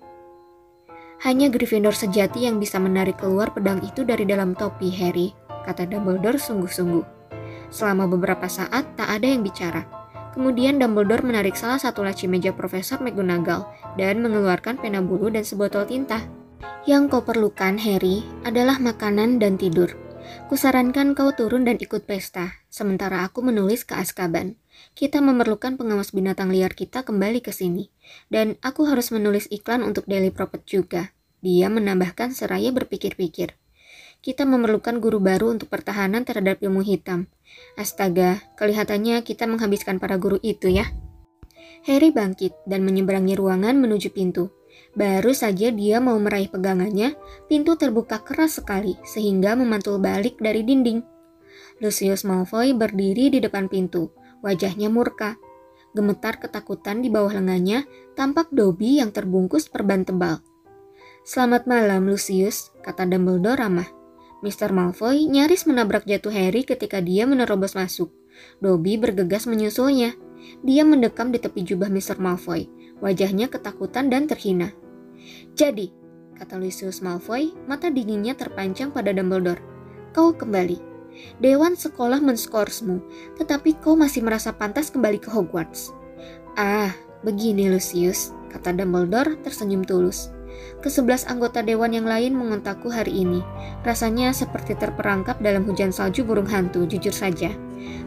Hanya 1.25 1.49
Gryffindor 1.49 1.97
sejati 1.97 2.45
yang 2.45 2.61
bisa 2.61 2.77
menarik 2.77 3.17
keluar 3.17 3.49
pedang 3.51 3.81
itu 3.81 4.05
dari 4.05 4.23
dalam 4.29 4.53
topi 4.53 4.93
Harry, 5.01 5.33
kata 5.65 5.89
Dumbledore 5.89 6.37
sungguh-sungguh. 6.37 7.05
Selama 7.73 8.05
beberapa 8.05 8.45
saat 8.45 8.85
tak 8.93 9.09
ada 9.09 9.25
yang 9.25 9.41
bicara. 9.41 9.98
Kemudian 10.33 10.77
Dumbledore 10.77 11.25
menarik 11.25 11.57
salah 11.57 11.81
satu 11.81 12.05
laci 12.05 12.29
meja 12.29 12.53
Profesor 12.53 13.01
McGonagall 13.01 13.65
dan 13.97 14.21
mengeluarkan 14.21 14.77
pena 14.77 15.01
bulu 15.01 15.33
dan 15.33 15.41
sebotol 15.41 15.89
tinta. 15.89 16.25
Yang 16.85 17.11
kau 17.11 17.23
perlukan, 17.25 17.81
Harry, 17.81 18.23
adalah 18.45 18.77
makanan 18.77 19.41
dan 19.41 19.57
tidur. 19.57 19.97
Kusarankan 20.49 21.17
kau 21.17 21.33
turun 21.33 21.65
dan 21.65 21.81
ikut 21.81 22.05
pesta, 22.05 22.61
sementara 22.69 23.25
aku 23.25 23.41
menulis 23.41 23.85
ke 23.85 23.97
Azkaban. 23.97 24.57
Kita 24.93 25.19
memerlukan 25.19 25.75
pengawas 25.75 26.13
binatang 26.13 26.53
liar 26.53 26.77
kita 26.77 27.01
kembali 27.01 27.41
ke 27.41 27.49
sini. 27.49 27.89
Dan 28.29 28.57
aku 28.61 28.85
harus 28.85 29.09
menulis 29.09 29.49
iklan 29.49 29.81
untuk 29.81 30.05
Daily 30.05 30.29
Prophet 30.29 30.65
juga. 30.65 31.13
Dia 31.39 31.71
menambahkan 31.71 32.35
seraya 32.35 32.69
berpikir-pikir. 32.75 33.55
Kita 34.19 34.43
memerlukan 34.43 34.99
guru 34.99 35.23
baru 35.23 35.55
untuk 35.55 35.71
pertahanan 35.71 36.27
terhadap 36.27 36.59
ilmu 36.59 36.83
hitam. 36.83 37.31
Astaga, 37.79 38.43
kelihatannya 38.59 39.23
kita 39.23 39.47
menghabiskan 39.47 39.95
para 39.95 40.19
guru 40.19 40.35
itu 40.43 40.67
ya. 40.67 40.91
Harry 41.87 42.11
bangkit 42.11 42.51
dan 42.67 42.83
menyeberangi 42.83 43.39
ruangan 43.39 43.79
menuju 43.79 44.11
pintu. 44.11 44.51
Baru 44.91 45.31
saja 45.31 45.71
dia 45.71 46.03
mau 46.03 46.19
meraih 46.19 46.51
pegangannya, 46.51 47.15
pintu 47.47 47.79
terbuka 47.79 48.19
keras 48.19 48.59
sekali 48.59 48.99
sehingga 49.07 49.55
memantul 49.55 50.03
balik 50.03 50.35
dari 50.43 50.67
dinding. 50.67 50.99
Lucius 51.79 52.27
Malfoy 52.27 52.75
berdiri 52.75 53.31
di 53.31 53.39
depan 53.39 53.71
pintu, 53.71 54.11
wajahnya 54.43 54.91
murka. 54.91 55.39
Gemetar 55.95 56.43
ketakutan 56.43 56.99
di 56.99 57.07
bawah 57.07 57.39
lengannya, 57.39 57.87
tampak 58.19 58.51
Dobby 58.51 58.99
yang 58.99 59.15
terbungkus 59.15 59.71
perban 59.71 60.03
tebal. 60.03 60.43
Selamat 61.23 61.71
malam, 61.71 62.03
Lucius, 62.03 62.75
kata 62.83 63.07
Dumbledore 63.07 63.63
ramah. 63.63 63.98
Mr. 64.39 64.71
Malfoy 64.71 65.27
nyaris 65.27 65.67
menabrak 65.67 66.07
jatuh 66.07 66.31
Harry 66.31 66.63
ketika 66.63 67.03
dia 67.03 67.27
menerobos 67.27 67.75
masuk. 67.75 68.07
Dobby 68.63 68.95
bergegas 68.95 69.43
menyusulnya. 69.43 70.15
Dia 70.63 70.87
mendekam 70.87 71.35
di 71.35 71.43
tepi 71.43 71.67
jubah 71.67 71.91
Mr. 71.91 72.23
Malfoy, 72.23 72.71
wajahnya 73.03 73.51
ketakutan 73.51 74.07
dan 74.07 74.31
terhina. 74.31 74.71
Jadi, 75.59 75.91
kata 76.39 76.55
Lucius 76.55 77.03
Malfoy, 77.03 77.51
mata 77.67 77.91
dinginnya 77.91 78.31
terpancang 78.39 78.95
pada 78.95 79.11
Dumbledore. 79.11 79.59
Kau 80.15 80.31
kembali. 80.31 80.79
Dewan 81.43 81.75
sekolah 81.75 82.23
menskorsmu, 82.23 83.03
tetapi 83.35 83.75
kau 83.83 83.99
masih 83.99 84.23
merasa 84.23 84.55
pantas 84.55 84.87
kembali 84.87 85.19
ke 85.19 85.27
Hogwarts. 85.27 85.91
Ah, 86.55 86.95
begini 87.27 87.67
Lucius, 87.67 88.31
kata 88.47 88.71
Dumbledore 88.71 89.35
tersenyum 89.43 89.83
tulus. 89.83 90.31
Kesebelas 90.79 91.27
anggota 91.27 91.59
dewan 91.59 91.91
yang 91.91 92.07
lain 92.07 92.35
mengontakku 92.35 92.87
hari 92.87 93.25
ini. 93.27 93.43
Rasanya 93.83 94.31
seperti 94.31 94.79
terperangkap 94.79 95.43
dalam 95.43 95.67
hujan 95.67 95.91
salju 95.91 96.23
burung 96.23 96.47
hantu, 96.47 96.87
jujur 96.87 97.11
saja. 97.11 97.51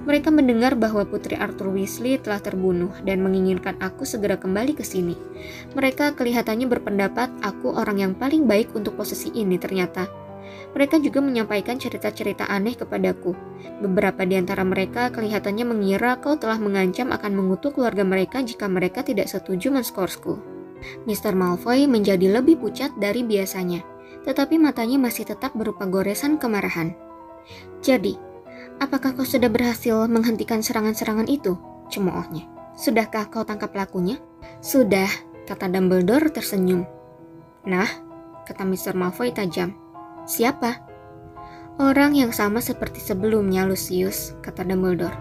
Mereka 0.09 0.33
mendengar 0.35 0.77
bahwa 0.77 1.07
Putri 1.07 1.39
Arthur 1.39 1.73
Weasley 1.73 2.19
telah 2.21 2.41
terbunuh 2.41 2.93
dan 3.07 3.23
menginginkan 3.23 3.79
aku 3.79 4.03
segera 4.05 4.37
kembali 4.37 4.77
ke 4.77 4.85
sini. 4.85 5.17
Mereka 5.73 6.19
kelihatannya 6.19 6.67
berpendapat 6.69 7.29
aku 7.45 7.73
orang 7.73 8.03
yang 8.03 8.13
paling 8.17 8.45
baik 8.45 8.75
untuk 8.77 8.99
posisi 8.99 9.31
ini 9.33 9.57
ternyata. 9.57 10.09
Mereka 10.73 11.01
juga 11.05 11.21
menyampaikan 11.21 11.77
cerita-cerita 11.77 12.49
aneh 12.49 12.77
kepadaku. 12.77 13.37
Beberapa 13.85 14.25
di 14.25 14.41
antara 14.41 14.65
mereka 14.65 15.13
kelihatannya 15.13 15.69
mengira 15.69 16.17
kau 16.19 16.41
telah 16.41 16.57
mengancam 16.57 17.13
akan 17.13 17.33
mengutuk 17.37 17.77
keluarga 17.77 18.05
mereka 18.05 18.41
jika 18.41 18.67
mereka 18.69 19.05
tidak 19.05 19.29
setuju 19.29 19.69
menskorsku. 19.69 20.52
Mr. 21.05 21.35
Malfoy 21.35 21.87
menjadi 21.91 22.29
lebih 22.31 22.61
pucat 22.63 22.95
dari 22.99 23.27
biasanya, 23.27 23.83
tetapi 24.23 24.59
matanya 24.59 24.99
masih 24.99 25.27
tetap 25.27 25.55
berupa 25.55 25.87
goresan 25.87 26.39
kemarahan. 26.39 26.95
Jadi, 27.83 28.15
apakah 28.79 29.19
kau 29.19 29.27
sudah 29.27 29.51
berhasil 29.51 30.07
menghentikan 30.07 30.63
serangan-serangan 30.63 31.27
itu? 31.27 31.59
Cemoohnya. 31.91 32.47
Sudahkah 32.79 33.29
kau 33.29 33.45
tangkap 33.45 33.75
pelakunya? 33.75 34.17
Sudah, 34.63 35.11
kata 35.45 35.69
Dumbledore 35.69 36.31
tersenyum. 36.31 36.87
Nah, 37.67 37.89
kata 38.47 38.63
Mr. 38.63 38.95
Malfoy 38.95 39.35
tajam. 39.35 39.75
Siapa? 40.25 40.87
Orang 41.83 42.15
yang 42.15 42.31
sama 42.31 42.63
seperti 42.63 43.03
sebelumnya, 43.03 43.67
Lucius, 43.67 44.39
kata 44.41 44.63
Dumbledore. 44.63 45.19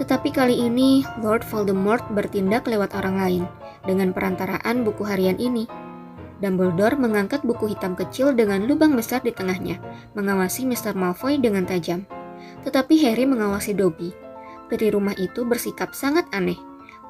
Tetapi 0.00 0.32
kali 0.32 0.64
ini, 0.64 1.04
Lord 1.20 1.44
Voldemort 1.44 2.08
bertindak 2.08 2.64
lewat 2.64 2.96
orang 2.96 3.16
lain 3.20 3.44
dengan 3.84 4.12
perantaraan 4.12 4.82
buku 4.84 5.04
harian 5.06 5.36
ini. 5.40 5.64
Dumbledore 6.40 6.96
mengangkat 6.96 7.44
buku 7.44 7.76
hitam 7.76 7.92
kecil 7.92 8.32
dengan 8.32 8.64
lubang 8.64 8.96
besar 8.96 9.20
di 9.20 9.28
tengahnya, 9.28 9.76
mengawasi 10.16 10.64
Mr. 10.64 10.96
Malfoy 10.96 11.36
dengan 11.36 11.68
tajam. 11.68 12.08
Tetapi 12.64 12.96
Harry 13.04 13.28
mengawasi 13.28 13.76
Dobby. 13.76 14.12
Peri 14.72 14.88
rumah 14.88 15.12
itu 15.20 15.44
bersikap 15.44 15.92
sangat 15.92 16.24
aneh. 16.32 16.56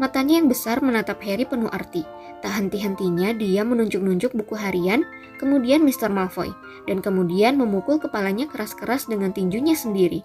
Matanya 0.02 0.40
yang 0.40 0.48
besar 0.48 0.82
menatap 0.82 1.22
Harry 1.22 1.46
penuh 1.46 1.70
arti. 1.70 2.02
Tak 2.40 2.56
henti-hentinya 2.56 3.36
dia 3.36 3.62
menunjuk-nunjuk 3.68 4.32
buku 4.32 4.56
harian, 4.56 5.04
kemudian 5.36 5.84
Mr. 5.84 6.08
Malfoy, 6.08 6.48
dan 6.88 7.04
kemudian 7.04 7.60
memukul 7.60 8.00
kepalanya 8.00 8.48
keras-keras 8.48 9.06
dengan 9.06 9.30
tinjunya 9.36 9.76
sendiri. 9.76 10.24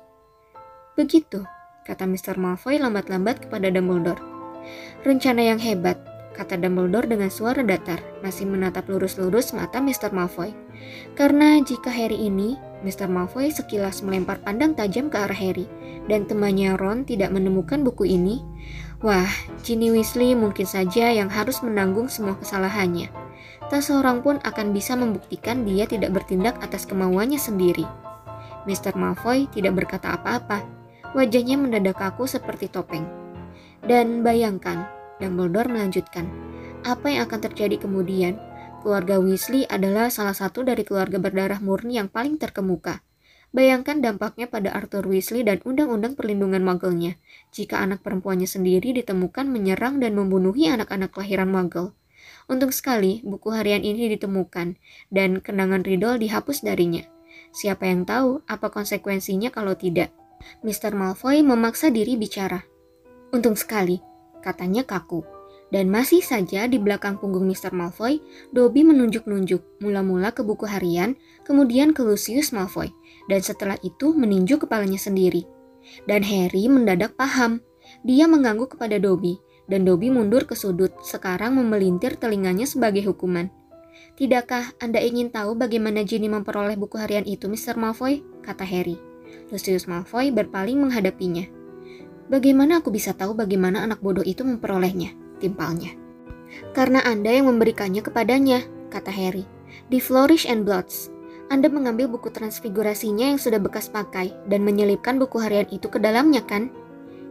Begitu, 0.96 1.44
kata 1.84 2.08
Mr. 2.08 2.40
Malfoy 2.40 2.80
lambat-lambat 2.80 3.46
kepada 3.46 3.68
Dumbledore. 3.68 4.24
Rencana 5.04 5.44
yang 5.44 5.60
hebat, 5.60 6.00
kata 6.36 6.60
Dumbledore 6.60 7.08
dengan 7.08 7.32
suara 7.32 7.64
datar, 7.64 8.04
masih 8.20 8.44
menatap 8.44 8.92
lurus-lurus 8.92 9.56
mata 9.56 9.80
Mr. 9.80 10.12
Malfoy. 10.12 10.52
Karena 11.16 11.64
jika 11.64 11.88
Harry 11.88 12.28
ini, 12.28 12.60
Mr. 12.84 13.08
Malfoy 13.08 13.50
sekilas 13.56 14.04
melempar 14.04 14.44
pandang 14.44 14.76
tajam 14.76 15.08
ke 15.08 15.16
arah 15.16 15.40
Harry, 15.40 15.66
dan 16.12 16.28
temannya 16.28 16.76
Ron 16.76 17.08
tidak 17.08 17.32
menemukan 17.32 17.82
buku 17.82 18.12
ini, 18.12 18.44
Wah, 19.04 19.28
Ginny 19.62 19.92
Weasley 19.92 20.34
mungkin 20.34 20.64
saja 20.64 21.12
yang 21.12 21.28
harus 21.28 21.60
menanggung 21.60 22.08
semua 22.08 22.40
kesalahannya. 22.40 23.12
Tak 23.68 23.82
seorang 23.84 24.24
pun 24.24 24.40
akan 24.42 24.72
bisa 24.72 24.96
membuktikan 24.96 25.62
dia 25.62 25.84
tidak 25.90 26.16
bertindak 26.16 26.56
atas 26.64 26.88
kemauannya 26.88 27.38
sendiri. 27.38 27.84
Mr. 28.66 28.98
Malfoy 28.98 29.46
tidak 29.52 29.78
berkata 29.78 30.16
apa-apa. 30.16 30.64
Wajahnya 31.14 31.60
mendadak 31.60 32.02
kaku 32.02 32.26
seperti 32.26 32.66
topeng. 32.72 33.06
Dan 33.86 34.26
bayangkan, 34.26 34.90
Dumbledore 35.18 35.72
melanjutkan, 35.72 36.28
apa 36.84 37.08
yang 37.08 37.26
akan 37.26 37.40
terjadi 37.40 37.82
kemudian? 37.82 38.36
Keluarga 38.86 39.18
Weasley 39.18 39.66
adalah 39.66 40.14
salah 40.14 40.38
satu 40.38 40.62
dari 40.62 40.86
keluarga 40.86 41.18
berdarah 41.18 41.58
murni 41.58 41.98
yang 41.98 42.06
paling 42.06 42.38
terkemuka. 42.38 43.02
Bayangkan 43.56 44.04
dampaknya 44.04 44.52
pada 44.52 44.76
Arthur 44.76 45.08
Weasley 45.08 45.48
dan 45.48 45.64
undang-undang 45.64 46.14
perlindungan 46.14 46.62
mugglenya 46.62 47.16
jika 47.56 47.80
anak 47.80 48.04
perempuannya 48.04 48.46
sendiri 48.46 48.92
ditemukan 48.92 49.48
menyerang 49.48 50.04
dan 50.04 50.14
membunuhi 50.14 50.68
anak-anak 50.68 51.16
kelahiran 51.16 51.50
muggle. 51.50 51.96
Untung 52.46 52.76
sekali 52.76 53.24
buku 53.26 53.56
harian 53.56 53.82
ini 53.82 54.12
ditemukan 54.14 54.78
dan 55.10 55.40
kenangan 55.40 55.82
Riddle 55.82 56.20
dihapus 56.20 56.62
darinya. 56.68 57.08
Siapa 57.56 57.88
yang 57.88 58.04
tahu 58.04 58.44
apa 58.46 58.68
konsekuensinya 58.70 59.50
kalau 59.50 59.74
tidak? 59.80 60.12
Mr. 60.62 60.92
Malfoy 60.94 61.42
memaksa 61.42 61.90
diri 61.90 62.20
bicara. 62.20 62.62
Untung 63.32 63.56
sekali, 63.56 63.98
katanya 64.46 64.86
kaku. 64.86 65.26
Dan 65.74 65.90
masih 65.90 66.22
saja 66.22 66.70
di 66.70 66.78
belakang 66.78 67.18
punggung 67.18 67.50
Mr. 67.50 67.74
Malfoy, 67.74 68.22
Dobby 68.54 68.86
menunjuk-nunjuk, 68.86 69.82
mula-mula 69.82 70.30
ke 70.30 70.46
buku 70.46 70.70
harian, 70.70 71.18
kemudian 71.42 71.90
ke 71.90 72.06
Lucius 72.06 72.54
Malfoy, 72.54 72.94
dan 73.26 73.42
setelah 73.42 73.76
itu 73.82 74.14
meninju 74.14 74.62
kepalanya 74.62 75.02
sendiri. 75.02 75.50
Dan 76.06 76.22
Harry 76.22 76.70
mendadak 76.70 77.18
paham. 77.18 77.66
Dia 78.06 78.30
mengganggu 78.30 78.70
kepada 78.70 79.02
Dobby, 79.02 79.42
dan 79.66 79.90
Dobby 79.90 80.14
mundur 80.14 80.46
ke 80.46 80.54
sudut, 80.54 80.94
sekarang 81.02 81.58
memelintir 81.58 82.22
telinganya 82.22 82.70
sebagai 82.70 83.02
hukuman. 83.10 83.50
Tidakkah 84.16 84.78
Anda 84.80 85.02
ingin 85.02 85.34
tahu 85.34 85.58
bagaimana 85.60 86.06
Ginny 86.06 86.30
memperoleh 86.30 86.78
buku 86.78 87.02
harian 87.02 87.26
itu, 87.26 87.50
Mr. 87.50 87.76
Malfoy? 87.76 88.22
kata 88.46 88.64
Harry. 88.64 88.96
Lucius 89.50 89.90
Malfoy 89.90 90.30
berpaling 90.30 90.78
menghadapinya. 90.78 91.65
Bagaimana 92.26 92.82
aku 92.82 92.90
bisa 92.90 93.14
tahu 93.14 93.38
bagaimana 93.38 93.86
anak 93.86 94.02
bodoh 94.02 94.26
itu 94.26 94.42
memperolehnya? 94.42 95.14
timpalnya. 95.38 95.92
Karena 96.72 97.04
Anda 97.04 97.36
yang 97.36 97.52
memberikannya 97.52 98.00
kepadanya, 98.02 98.64
kata 98.88 99.12
Harry. 99.12 99.44
Di 99.92 100.00
Flourish 100.00 100.48
and 100.48 100.64
Bloods, 100.64 101.12
anda 101.46 101.70
mengambil 101.70 102.10
buku 102.10 102.34
transfigurasinya 102.34 103.30
yang 103.30 103.38
sudah 103.38 103.62
bekas 103.62 103.86
pakai 103.86 104.34
dan 104.50 104.66
menyelipkan 104.66 105.22
buku 105.22 105.38
harian 105.38 105.70
itu 105.70 105.86
ke 105.94 106.02
dalamnya 106.02 106.42
kan? 106.42 106.74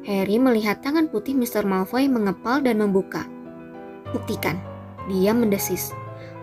Harry 0.06 0.38
melihat 0.38 0.78
tangan 0.86 1.10
putih 1.10 1.34
Mr. 1.34 1.66
Malfoy 1.66 2.06
mengepal 2.06 2.62
dan 2.62 2.78
membuka. 2.78 3.26
Buktikan. 4.14 4.62
Dia 5.10 5.34
mendesis. 5.34 5.90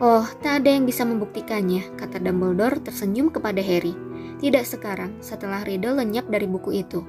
Oh, 0.04 0.28
tak 0.44 0.66
ada 0.66 0.70
yang 0.74 0.84
bisa 0.84 1.08
membuktikannya, 1.08 1.96
kata 1.96 2.20
Dumbledore 2.20 2.82
tersenyum 2.84 3.32
kepada 3.32 3.64
Harry. 3.64 3.96
Tidak 4.42 4.66
sekarang, 4.66 5.22
setelah 5.24 5.64
Riddle 5.64 6.02
lenyap 6.02 6.28
dari 6.28 6.50
buku 6.50 6.76
itu. 6.76 7.06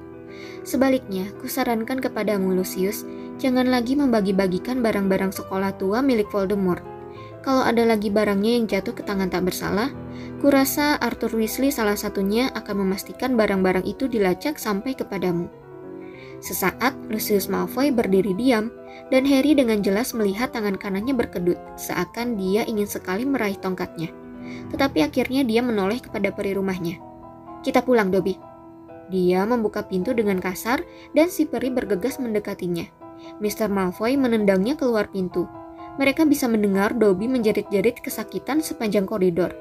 Sebaliknya, 0.63 1.29
kusarankan 1.43 1.99
kepadamu 1.99 2.55
Lucius, 2.55 3.03
jangan 3.41 3.67
lagi 3.67 3.97
membagi-bagikan 3.99 4.79
barang-barang 4.79 5.35
sekolah 5.35 5.75
tua 5.75 5.99
milik 5.99 6.31
Voldemort. 6.31 6.83
Kalau 7.43 7.63
ada 7.67 7.83
lagi 7.83 8.07
barangnya 8.07 8.55
yang 8.55 8.65
jatuh 8.71 8.95
ke 8.95 9.03
tangan 9.03 9.27
tak 9.27 9.51
bersalah, 9.51 9.91
Kurasa 10.43 10.99
Arthur 10.99 11.39
Weasley 11.39 11.71
salah 11.71 11.95
satunya 11.95 12.51
akan 12.51 12.83
memastikan 12.83 13.39
barang-barang 13.39 13.87
itu 13.87 14.11
dilacak 14.11 14.59
sampai 14.59 14.91
kepadamu. 14.91 15.47
Sesaat, 16.43 16.91
Lucius 17.07 17.47
Malfoy 17.47 17.95
berdiri 17.95 18.35
diam, 18.35 18.67
dan 19.07 19.23
Harry 19.23 19.55
dengan 19.55 19.79
jelas 19.79 20.11
melihat 20.11 20.51
tangan 20.51 20.75
kanannya 20.75 21.15
berkedut, 21.15 21.55
seakan 21.79 22.35
dia 22.35 22.67
ingin 22.67 22.83
sekali 22.83 23.23
meraih 23.23 23.55
tongkatnya. 23.55 24.11
Tetapi 24.75 25.07
akhirnya 25.07 25.47
dia 25.47 25.63
menoleh 25.63 26.03
kepada 26.03 26.35
peri 26.35 26.59
rumahnya. 26.59 26.99
Kita 27.63 27.79
pulang, 27.79 28.11
Dobby. 28.11 28.35
Dia 29.13 29.45
membuka 29.45 29.85
pintu 29.85 30.17
dengan 30.17 30.41
kasar, 30.41 30.81
dan 31.13 31.29
si 31.29 31.45
peri 31.45 31.69
bergegas 31.69 32.17
mendekatinya. 32.17 32.89
Mr. 33.37 33.69
Malfoy 33.69 34.17
menendangnya 34.17 34.73
keluar 34.73 35.13
pintu. 35.13 35.45
Mereka 36.01 36.25
bisa 36.25 36.49
mendengar 36.49 36.97
Dobby 36.97 37.29
menjerit-jerit 37.29 38.01
kesakitan 38.01 38.65
sepanjang 38.65 39.05
koridor. 39.05 39.53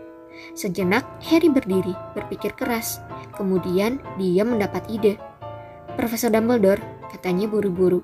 Sejenak, 0.57 1.05
Harry 1.29 1.53
berdiri, 1.53 1.93
berpikir 2.17 2.57
keras. 2.57 3.05
Kemudian, 3.37 4.01
dia 4.17 4.41
mendapat 4.41 4.89
ide. 4.89 5.21
Profesor 6.01 6.33
Dumbledore, 6.33 6.81
katanya 7.13 7.45
buru-buru. 7.45 8.01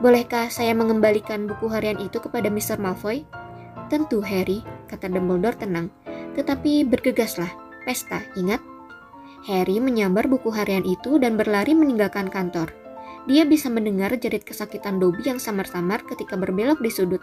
Bolehkah 0.00 0.48
saya 0.48 0.72
mengembalikan 0.72 1.44
buku 1.44 1.68
harian 1.68 2.00
itu 2.00 2.16
kepada 2.16 2.48
Mr. 2.48 2.80
Malfoy? 2.80 3.28
Tentu, 3.92 4.24
Harry, 4.24 4.64
kata 4.88 5.12
Dumbledore 5.12 5.60
tenang. 5.60 5.92
Tetapi 6.32 6.88
bergegaslah, 6.88 7.52
pesta, 7.84 8.24
ingat? 8.40 8.75
Harry 9.46 9.78
menyambar 9.78 10.26
buku 10.26 10.50
harian 10.50 10.82
itu 10.82 11.22
dan 11.22 11.38
berlari 11.38 11.70
meninggalkan 11.70 12.26
kantor. 12.26 12.74
Dia 13.26 13.42
bisa 13.42 13.66
mendengar 13.66 14.14
jerit 14.22 14.46
kesakitan 14.46 15.02
Dobby 15.02 15.26
yang 15.26 15.42
samar-samar 15.42 16.06
ketika 16.06 16.38
berbelok 16.38 16.78
di 16.78 16.90
sudut. 16.90 17.18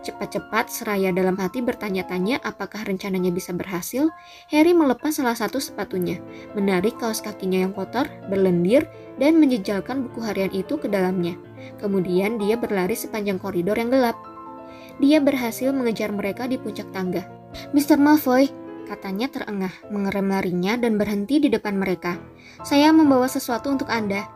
Cepat-cepat, 0.00 0.72
seraya 0.72 1.12
dalam 1.12 1.36
hati 1.36 1.60
bertanya-tanya 1.60 2.40
apakah 2.40 2.80
rencananya 2.88 3.28
bisa 3.28 3.52
berhasil, 3.52 4.08
Harry 4.48 4.72
melepas 4.72 5.12
salah 5.12 5.36
satu 5.36 5.60
sepatunya, 5.60 6.20
menarik 6.56 6.96
kaos 6.96 7.20
kakinya 7.20 7.68
yang 7.68 7.72
kotor, 7.76 8.08
berlendir, 8.32 8.88
dan 9.20 9.36
menjejalkan 9.36 10.08
buku 10.08 10.24
harian 10.24 10.52
itu 10.56 10.80
ke 10.80 10.88
dalamnya. 10.88 11.36
Kemudian 11.76 12.40
dia 12.40 12.56
berlari 12.56 12.96
sepanjang 12.96 13.36
koridor 13.36 13.76
yang 13.76 13.92
gelap. 13.92 14.16
Dia 15.04 15.20
berhasil 15.20 15.68
mengejar 15.72 16.16
mereka 16.16 16.48
di 16.48 16.56
puncak 16.56 16.88
tangga. 16.96 17.28
Mr. 17.76 18.00
Malfoy, 18.00 18.48
katanya 18.86 19.30
terengah, 19.30 19.72
mengerem 19.88 20.30
larinya 20.30 20.76
dan 20.76 20.98
berhenti 20.98 21.38
di 21.38 21.48
depan 21.48 21.78
mereka. 21.78 22.18
Saya 22.62 22.90
membawa 22.90 23.26
sesuatu 23.26 23.72
untuk 23.72 23.88
Anda 23.88 24.28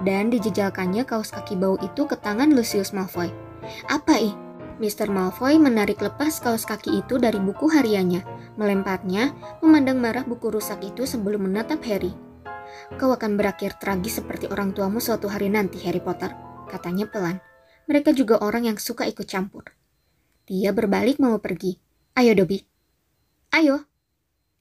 dan 0.00 0.32
dijejalkannya 0.32 1.04
kaos 1.04 1.30
kaki 1.32 1.60
bau 1.60 1.76
itu 1.80 2.08
ke 2.08 2.16
tangan 2.16 2.52
Lucius 2.56 2.96
Malfoy. 2.96 3.28
Apa 3.88 4.16
ih? 4.16 4.34
Mr. 4.80 5.12
Malfoy 5.12 5.60
menarik 5.60 6.00
lepas 6.00 6.40
kaos 6.40 6.64
kaki 6.64 7.04
itu 7.04 7.20
dari 7.20 7.36
buku 7.36 7.68
hariannya, 7.68 8.24
melemparnya, 8.56 9.36
memandang 9.60 10.00
marah 10.00 10.24
buku 10.24 10.48
rusak 10.48 10.80
itu 10.80 11.04
sebelum 11.04 11.52
menatap 11.52 11.84
Harry. 11.84 12.16
Kau 12.96 13.12
akan 13.12 13.36
berakhir 13.36 13.76
tragis 13.76 14.24
seperti 14.24 14.48
orang 14.48 14.72
tuamu 14.72 14.96
suatu 15.04 15.28
hari 15.28 15.52
nanti, 15.52 15.84
Harry 15.84 16.00
Potter, 16.00 16.32
katanya 16.72 17.04
pelan. 17.12 17.44
Mereka 17.92 18.16
juga 18.16 18.40
orang 18.40 18.72
yang 18.72 18.78
suka 18.80 19.04
ikut 19.04 19.28
campur. 19.28 19.68
Dia 20.48 20.72
berbalik 20.72 21.20
mau 21.20 21.36
pergi. 21.36 21.76
Ayo, 22.16 22.32
Dobby. 22.32 22.69
Ayo. 23.50 23.82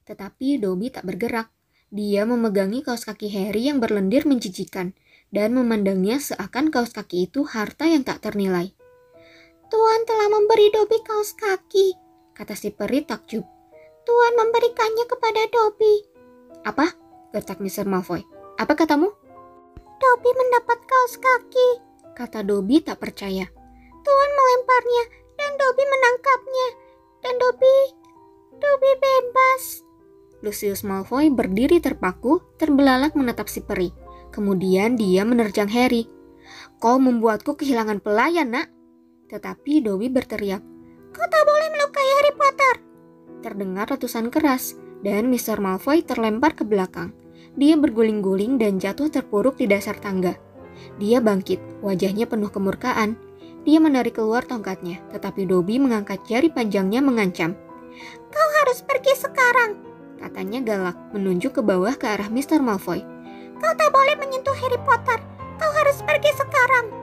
Tetapi 0.09 0.57
Dobby 0.57 0.89
tak 0.89 1.05
bergerak. 1.05 1.53
Dia 1.93 2.25
memegangi 2.25 2.81
kaos 2.81 3.05
kaki 3.05 3.29
Harry 3.29 3.69
yang 3.69 3.77
berlendir 3.77 4.25
menjijikan 4.25 4.97
dan 5.29 5.53
memandangnya 5.53 6.17
seakan 6.17 6.73
kaos 6.73 6.93
kaki 6.93 7.29
itu 7.29 7.45
harta 7.45 7.85
yang 7.85 8.01
tak 8.01 8.21
ternilai. 8.21 8.73
Tuan 9.69 10.01
telah 10.09 10.29
memberi 10.33 10.73
Dobby 10.73 10.97
kaos 11.05 11.37
kaki, 11.37 11.93
kata 12.33 12.57
si 12.57 12.73
peri 12.73 13.05
takjub. 13.05 13.45
Tuan 14.05 14.33
memberikannya 14.37 15.05
kepada 15.05 15.41
Dobby. 15.53 15.95
Apa? 16.65 16.89
Gertak 17.29 17.61
Mr. 17.61 17.85
Malfoy. 17.85 18.25
Apa 18.57 18.73
katamu? 18.73 19.13
Dobby 20.01 20.31
mendapat 20.33 20.81
kaos 20.89 21.13
kaki, 21.21 21.69
kata 22.17 22.41
Dobby 22.41 22.81
tak 22.81 22.97
percaya. 22.97 23.45
Tuan 24.01 24.31
melemparnya 24.33 25.03
dan 25.37 25.51
Dobby 25.61 25.83
menangkapnya. 25.85 26.67
Dan 27.19 27.35
Dobby, 27.35 27.77
Dobby 28.59 28.91
bebas. 28.99 29.87
Lucius 30.43 30.83
Malfoy 30.83 31.31
berdiri 31.31 31.79
terpaku, 31.79 32.43
terbelalak 32.59 33.15
menatap 33.15 33.47
si 33.47 33.63
peri. 33.63 33.95
Kemudian 34.35 34.99
dia 34.99 35.23
menerjang 35.23 35.71
Harry. 35.71 36.11
Kau 36.83 36.99
membuatku 36.99 37.55
kehilangan 37.55 38.03
pelayan, 38.03 38.51
nak. 38.51 38.67
Tetapi 39.31 39.79
Dobby 39.79 40.11
berteriak, 40.11 40.59
Kau 41.15 41.23
tak 41.23 41.43
boleh 41.47 41.69
melukai 41.71 42.07
Harry 42.19 42.33
Potter. 42.35 42.75
Terdengar 43.39 43.85
ratusan 43.95 44.27
keras, 44.27 44.75
dan 45.07 45.31
Mr. 45.31 45.63
Malfoy 45.63 46.03
terlempar 46.03 46.51
ke 46.51 46.67
belakang. 46.67 47.15
Dia 47.55 47.79
berguling-guling 47.79 48.59
dan 48.59 48.75
jatuh 48.75 49.07
terpuruk 49.07 49.55
di 49.55 49.71
dasar 49.71 49.95
tangga. 49.95 50.35
Dia 50.99 51.23
bangkit, 51.23 51.79
wajahnya 51.79 52.27
penuh 52.27 52.51
kemurkaan. 52.51 53.15
Dia 53.63 53.79
menarik 53.79 54.19
keluar 54.19 54.43
tongkatnya, 54.43 54.99
tetapi 55.15 55.47
Dobby 55.47 55.79
mengangkat 55.79 56.27
jari 56.27 56.51
panjangnya 56.51 56.99
mengancam. 56.99 57.55
Kau 58.29 58.49
harus 58.61 58.85
pergi 58.85 59.13
sekarang, 59.17 59.77
katanya 60.21 60.59
galak, 60.61 60.97
menunjuk 61.11 61.57
ke 61.57 61.61
bawah 61.65 61.97
ke 61.97 62.05
arah 62.05 62.29
Mr. 62.29 62.61
Malfoy. 62.61 63.01
Kau 63.59 63.73
tak 63.75 63.89
boleh 63.91 64.15
menyentuh 64.15 64.55
Harry 64.55 64.79
Potter. 64.85 65.19
Kau 65.59 65.71
harus 65.75 65.99
pergi 66.05 66.31
sekarang. 66.37 66.93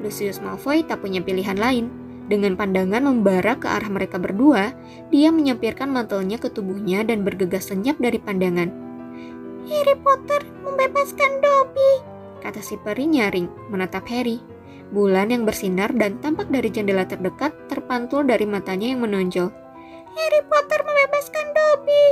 Lucius 0.00 0.40
Malfoy 0.40 0.86
tak 0.86 1.02
punya 1.04 1.20
pilihan 1.20 1.58
lain. 1.58 1.90
Dengan 2.28 2.60
pandangan 2.60 3.08
membara 3.08 3.56
ke 3.56 3.64
arah 3.64 3.88
mereka 3.88 4.20
berdua, 4.20 4.76
dia 5.08 5.32
menyampirkan 5.32 5.88
mantelnya 5.88 6.36
ke 6.36 6.52
tubuhnya 6.52 7.00
dan 7.00 7.24
bergegas 7.24 7.72
lenyap 7.72 7.96
dari 7.96 8.20
pandangan. 8.20 8.68
Harry 9.68 9.96
Potter 10.00 10.44
membebaskan 10.64 11.40
Dobby, 11.40 11.92
kata 12.40 12.60
si 12.60 12.76
peri 12.80 13.08
nyaring, 13.08 13.72
menatap 13.72 14.04
Harry. 14.12 14.40
Bulan 14.88 15.28
yang 15.28 15.44
bersinar 15.44 15.92
dan 15.92 16.16
tampak 16.24 16.48
dari 16.48 16.72
jendela 16.72 17.04
terdekat 17.04 17.52
terpantul 17.68 18.24
dari 18.24 18.48
matanya 18.48 18.88
yang 18.88 19.04
menonjol. 19.04 19.52
Harry 20.18 20.42
Potter 20.50 20.82
membebaskan 20.82 21.46
Dobby. 21.54 22.04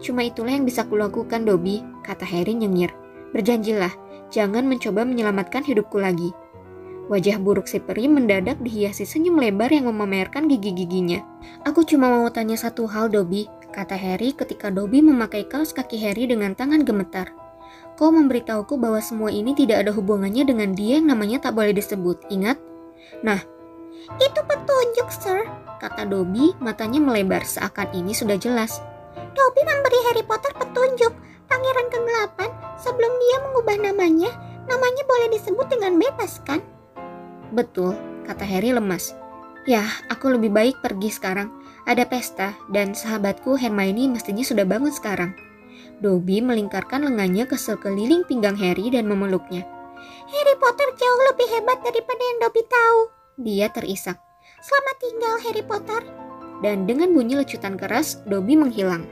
Cuma 0.00 0.24
itulah 0.24 0.56
yang 0.56 0.64
bisa 0.64 0.88
kulakukan 0.88 1.44
Dobby, 1.44 1.84
kata 2.00 2.24
Harry 2.24 2.56
nyengir. 2.56 2.88
Berjanjilah, 3.36 3.92
jangan 4.32 4.64
mencoba 4.64 5.04
menyelamatkan 5.04 5.60
hidupku 5.60 6.00
lagi. 6.00 6.32
Wajah 7.12 7.36
buruk 7.36 7.68
si 7.68 7.84
peri 7.84 8.08
mendadak 8.08 8.56
dihiasi 8.64 9.04
senyum 9.04 9.36
lebar 9.36 9.68
yang 9.68 9.92
memamerkan 9.92 10.48
gigi-giginya. 10.48 11.20
Aku 11.68 11.84
cuma 11.84 12.08
mau 12.08 12.24
tanya 12.32 12.56
satu 12.56 12.88
hal, 12.88 13.12
Dobby, 13.12 13.44
kata 13.76 13.92
Harry 13.92 14.32
ketika 14.32 14.72
Dobby 14.72 15.04
memakai 15.04 15.44
kaos 15.44 15.76
kaki 15.76 16.00
Harry 16.00 16.24
dengan 16.24 16.56
tangan 16.56 16.80
gemetar. 16.80 17.28
Kau 18.00 18.08
memberitahuku 18.08 18.80
bahwa 18.80 19.04
semua 19.04 19.28
ini 19.28 19.52
tidak 19.52 19.84
ada 19.84 19.92
hubungannya 19.92 20.48
dengan 20.48 20.72
dia 20.72 20.96
yang 20.96 21.12
namanya 21.12 21.44
tak 21.44 21.60
boleh 21.60 21.76
disebut, 21.76 22.24
ingat? 22.32 22.56
Nah, 23.20 23.44
itu 24.20 24.40
petunjuk, 24.44 25.08
sir, 25.10 25.48
kata 25.80 26.06
Dobby, 26.06 26.52
matanya 26.60 27.00
melebar 27.00 27.42
seakan 27.42 27.90
ini 27.96 28.12
sudah 28.12 28.36
jelas. 28.36 28.78
Dobby 29.34 29.62
memberi 29.64 30.00
Harry 30.10 30.24
Potter 30.24 30.52
petunjuk, 30.54 31.12
pangeran 31.50 31.88
kegelapan, 31.90 32.50
sebelum 32.78 33.12
dia 33.18 33.36
mengubah 33.48 33.76
namanya, 33.80 34.30
namanya 34.68 35.02
boleh 35.08 35.28
disebut 35.34 35.66
dengan 35.72 35.98
bebas, 35.98 36.40
kan? 36.46 36.60
Betul, 37.54 37.94
kata 38.26 38.44
Harry 38.46 38.74
lemas. 38.74 39.14
Ya, 39.64 39.86
aku 40.12 40.36
lebih 40.36 40.52
baik 40.52 40.84
pergi 40.84 41.08
sekarang. 41.08 41.48
Ada 41.88 42.04
pesta, 42.08 42.52
dan 42.68 42.92
sahabatku 42.92 43.56
Hermione 43.56 44.12
mestinya 44.12 44.44
sudah 44.44 44.64
bangun 44.68 44.92
sekarang. 44.92 45.32
Dobby 46.00 46.44
melingkarkan 46.44 47.06
lengannya 47.06 47.48
ke 47.48 47.56
sekeliling 47.56 48.28
pinggang 48.28 48.56
Harry 48.56 48.92
dan 48.92 49.08
memeluknya. 49.08 49.64
Harry 50.28 50.56
Potter 50.60 50.88
jauh 50.96 51.22
lebih 51.32 51.48
hebat 51.48 51.78
daripada 51.80 52.22
yang 52.24 52.38
Dobby 52.44 52.62
tahu. 52.66 53.13
Dia 53.34 53.66
terisak. 53.66 54.14
Selamat 54.62 54.96
tinggal 55.02 55.34
Harry 55.42 55.64
Potter. 55.66 56.02
Dan 56.62 56.86
dengan 56.86 57.10
bunyi 57.10 57.34
lecutan 57.34 57.74
keras, 57.74 58.22
Dobby 58.30 58.54
menghilang. 58.54 59.10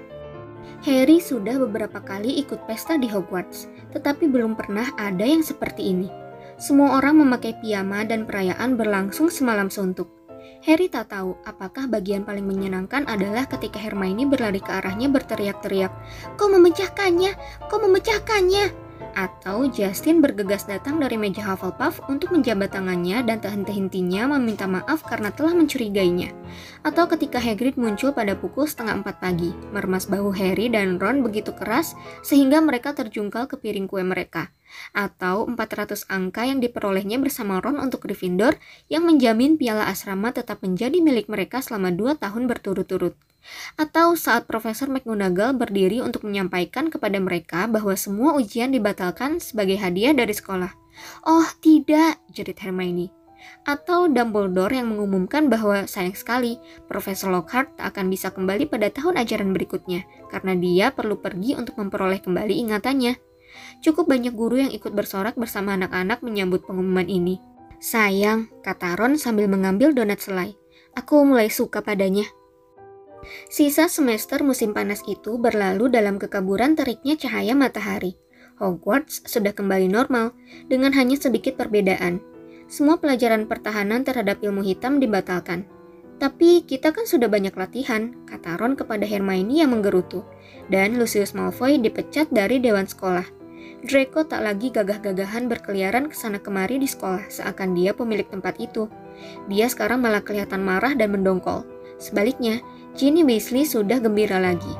Harry 0.86 1.18
sudah 1.18 1.58
beberapa 1.58 1.98
kali 1.98 2.38
ikut 2.38 2.62
pesta 2.70 2.94
di 2.94 3.10
Hogwarts, 3.10 3.66
tetapi 3.90 4.30
belum 4.30 4.54
pernah 4.54 4.94
ada 4.94 5.26
yang 5.26 5.42
seperti 5.42 5.90
ini. 5.90 6.06
Semua 6.54 7.02
orang 7.02 7.18
memakai 7.18 7.58
piyama 7.58 8.06
dan 8.06 8.22
perayaan 8.22 8.78
berlangsung 8.78 9.26
semalam 9.26 9.66
suntuk. 9.66 10.06
Harry 10.62 10.86
tak 10.86 11.10
tahu 11.10 11.34
apakah 11.42 11.90
bagian 11.90 12.22
paling 12.22 12.46
menyenangkan 12.46 13.02
adalah 13.10 13.50
ketika 13.50 13.82
Hermione 13.82 14.30
berlari 14.30 14.62
ke 14.62 14.70
arahnya 14.70 15.10
berteriak-teriak, 15.10 15.90
Kau 16.38 16.46
memecahkannya! 16.46 17.34
Kau 17.66 17.82
memecahkannya! 17.82 18.81
Atau 19.12 19.68
Justin 19.68 20.24
bergegas 20.24 20.64
datang 20.64 20.96
dari 20.96 21.20
meja 21.20 21.44
Hufflepuff 21.44 22.00
untuk 22.08 22.32
menjabat 22.32 22.72
tangannya 22.72 23.20
dan 23.22 23.44
tak 23.44 23.52
henti-hentinya 23.54 24.36
meminta 24.36 24.64
maaf 24.64 25.04
karena 25.04 25.28
telah 25.28 25.52
mencurigainya. 25.52 26.32
Atau 26.80 27.06
ketika 27.12 27.36
Hagrid 27.36 27.76
muncul 27.76 28.16
pada 28.16 28.32
pukul 28.32 28.64
setengah 28.64 29.04
empat 29.04 29.20
pagi, 29.20 29.52
meremas 29.70 30.08
bahu 30.08 30.32
Harry 30.32 30.72
dan 30.72 30.96
Ron 30.96 31.20
begitu 31.20 31.52
keras 31.52 31.92
sehingga 32.24 32.64
mereka 32.64 32.96
terjungkal 32.96 33.44
ke 33.46 33.60
piring 33.60 33.84
kue 33.84 34.00
mereka 34.00 34.48
atau 34.92 35.48
400 35.48 36.08
angka 36.08 36.44
yang 36.48 36.60
diperolehnya 36.60 37.20
bersama 37.20 37.58
Ron 37.58 37.80
untuk 37.80 38.04
Gryffindor 38.04 38.56
yang 38.88 39.04
menjamin 39.08 39.56
piala 39.56 39.88
asrama 39.88 40.32
tetap 40.32 40.60
menjadi 40.60 40.98
milik 41.00 41.28
mereka 41.28 41.60
selama 41.60 41.92
dua 41.92 42.16
tahun 42.16 42.48
berturut-turut. 42.48 43.16
Atau 43.74 44.14
saat 44.14 44.46
Profesor 44.46 44.86
McGonagall 44.86 45.58
berdiri 45.58 45.98
untuk 45.98 46.22
menyampaikan 46.22 46.88
kepada 46.88 47.18
mereka 47.18 47.66
bahwa 47.66 47.94
semua 47.98 48.38
ujian 48.38 48.70
dibatalkan 48.70 49.42
sebagai 49.42 49.78
hadiah 49.82 50.14
dari 50.14 50.30
sekolah. 50.30 50.70
Oh 51.26 51.46
tidak, 51.58 52.22
jerit 52.30 52.62
Hermione. 52.62 53.10
Atau 53.66 54.06
Dumbledore 54.06 54.78
yang 54.78 54.94
mengumumkan 54.94 55.50
bahwa 55.50 55.86
sayang 55.90 56.14
sekali 56.14 56.62
Profesor 56.86 57.30
Lockhart 57.30 57.74
tak 57.78 57.94
akan 57.94 58.06
bisa 58.10 58.30
kembali 58.30 58.70
pada 58.70 58.86
tahun 58.90 59.18
ajaran 59.18 59.50
berikutnya 59.50 60.06
karena 60.30 60.54
dia 60.54 60.86
perlu 60.94 61.18
pergi 61.18 61.58
untuk 61.58 61.78
memperoleh 61.78 62.22
kembali 62.22 62.54
ingatannya. 62.62 63.31
Cukup 63.82 64.08
banyak 64.08 64.32
guru 64.32 64.62
yang 64.62 64.72
ikut 64.72 64.94
bersorak 64.94 65.34
bersama 65.36 65.74
anak-anak 65.74 66.22
menyambut 66.24 66.64
pengumuman 66.64 67.06
ini. 67.06 67.42
Sayang, 67.82 68.46
kata 68.62 68.94
Ron 68.94 69.18
sambil 69.18 69.50
mengambil 69.50 69.90
donat 69.90 70.22
selai. 70.22 70.54
Aku 70.94 71.26
mulai 71.26 71.50
suka 71.50 71.82
padanya. 71.82 72.28
Sisa 73.50 73.86
semester 73.86 74.42
musim 74.42 74.74
panas 74.74 75.02
itu 75.06 75.38
berlalu 75.38 75.90
dalam 75.90 76.18
kekaburan 76.18 76.74
teriknya 76.74 77.14
cahaya 77.18 77.54
matahari. 77.54 78.18
Hogwarts 78.62 79.26
sudah 79.26 79.50
kembali 79.50 79.90
normal, 79.90 80.34
dengan 80.70 80.94
hanya 80.94 81.18
sedikit 81.18 81.58
perbedaan. 81.58 82.22
Semua 82.70 82.98
pelajaran 83.02 83.50
pertahanan 83.50 84.06
terhadap 84.06 84.38
ilmu 84.40 84.62
hitam 84.62 85.02
dibatalkan. 85.02 85.66
Tapi 86.22 86.62
kita 86.62 86.94
kan 86.94 87.02
sudah 87.02 87.26
banyak 87.26 87.50
latihan, 87.58 88.14
kata 88.30 88.54
Ron 88.54 88.78
kepada 88.78 89.02
Hermione 89.02 89.66
yang 89.66 89.74
menggerutu. 89.74 90.22
Dan 90.70 90.94
Lucius 90.94 91.34
Malfoy 91.34 91.82
dipecat 91.82 92.30
dari 92.30 92.62
dewan 92.62 92.86
sekolah. 92.86 93.41
Draco 93.82 94.22
tak 94.22 94.46
lagi 94.46 94.70
gagah-gagahan 94.70 95.50
berkeliaran 95.50 96.06
ke 96.06 96.14
sana 96.14 96.38
kemari 96.38 96.78
di 96.78 96.86
sekolah 96.86 97.26
seakan 97.26 97.74
dia 97.74 97.90
pemilik 97.90 98.26
tempat 98.30 98.54
itu. 98.62 98.86
Dia 99.50 99.66
sekarang 99.66 100.06
malah 100.06 100.22
kelihatan 100.22 100.62
marah 100.62 100.94
dan 100.94 101.10
mendongkol. 101.10 101.66
Sebaliknya, 101.98 102.62
Ginny 102.94 103.26
Weasley 103.26 103.66
sudah 103.66 103.98
gembira 103.98 104.38
lagi. 104.38 104.70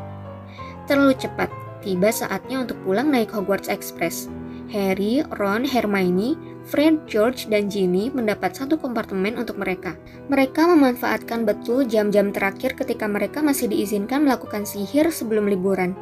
Terlalu 0.87 1.19
cepat, 1.19 1.51
tiba 1.83 2.15
saatnya 2.15 2.63
untuk 2.63 2.79
pulang 2.87 3.11
naik 3.11 3.35
Hogwarts 3.35 3.67
Express. 3.67 4.31
Harry, 4.71 5.21
Ron, 5.37 5.67
Hermione, 5.67 6.39
Fred, 6.63 7.05
George, 7.11 7.51
dan 7.51 7.67
Ginny 7.67 8.09
mendapat 8.09 8.55
satu 8.55 8.79
kompartemen 8.79 9.35
untuk 9.35 9.59
mereka. 9.59 9.99
Mereka 10.31 10.65
memanfaatkan 10.71 11.43
betul 11.43 11.85
jam-jam 11.91 12.31
terakhir 12.31 12.79
ketika 12.79 13.11
mereka 13.11 13.43
masih 13.43 13.67
diizinkan 13.67 14.23
melakukan 14.25 14.63
sihir 14.63 15.11
sebelum 15.11 15.51
liburan. 15.51 15.93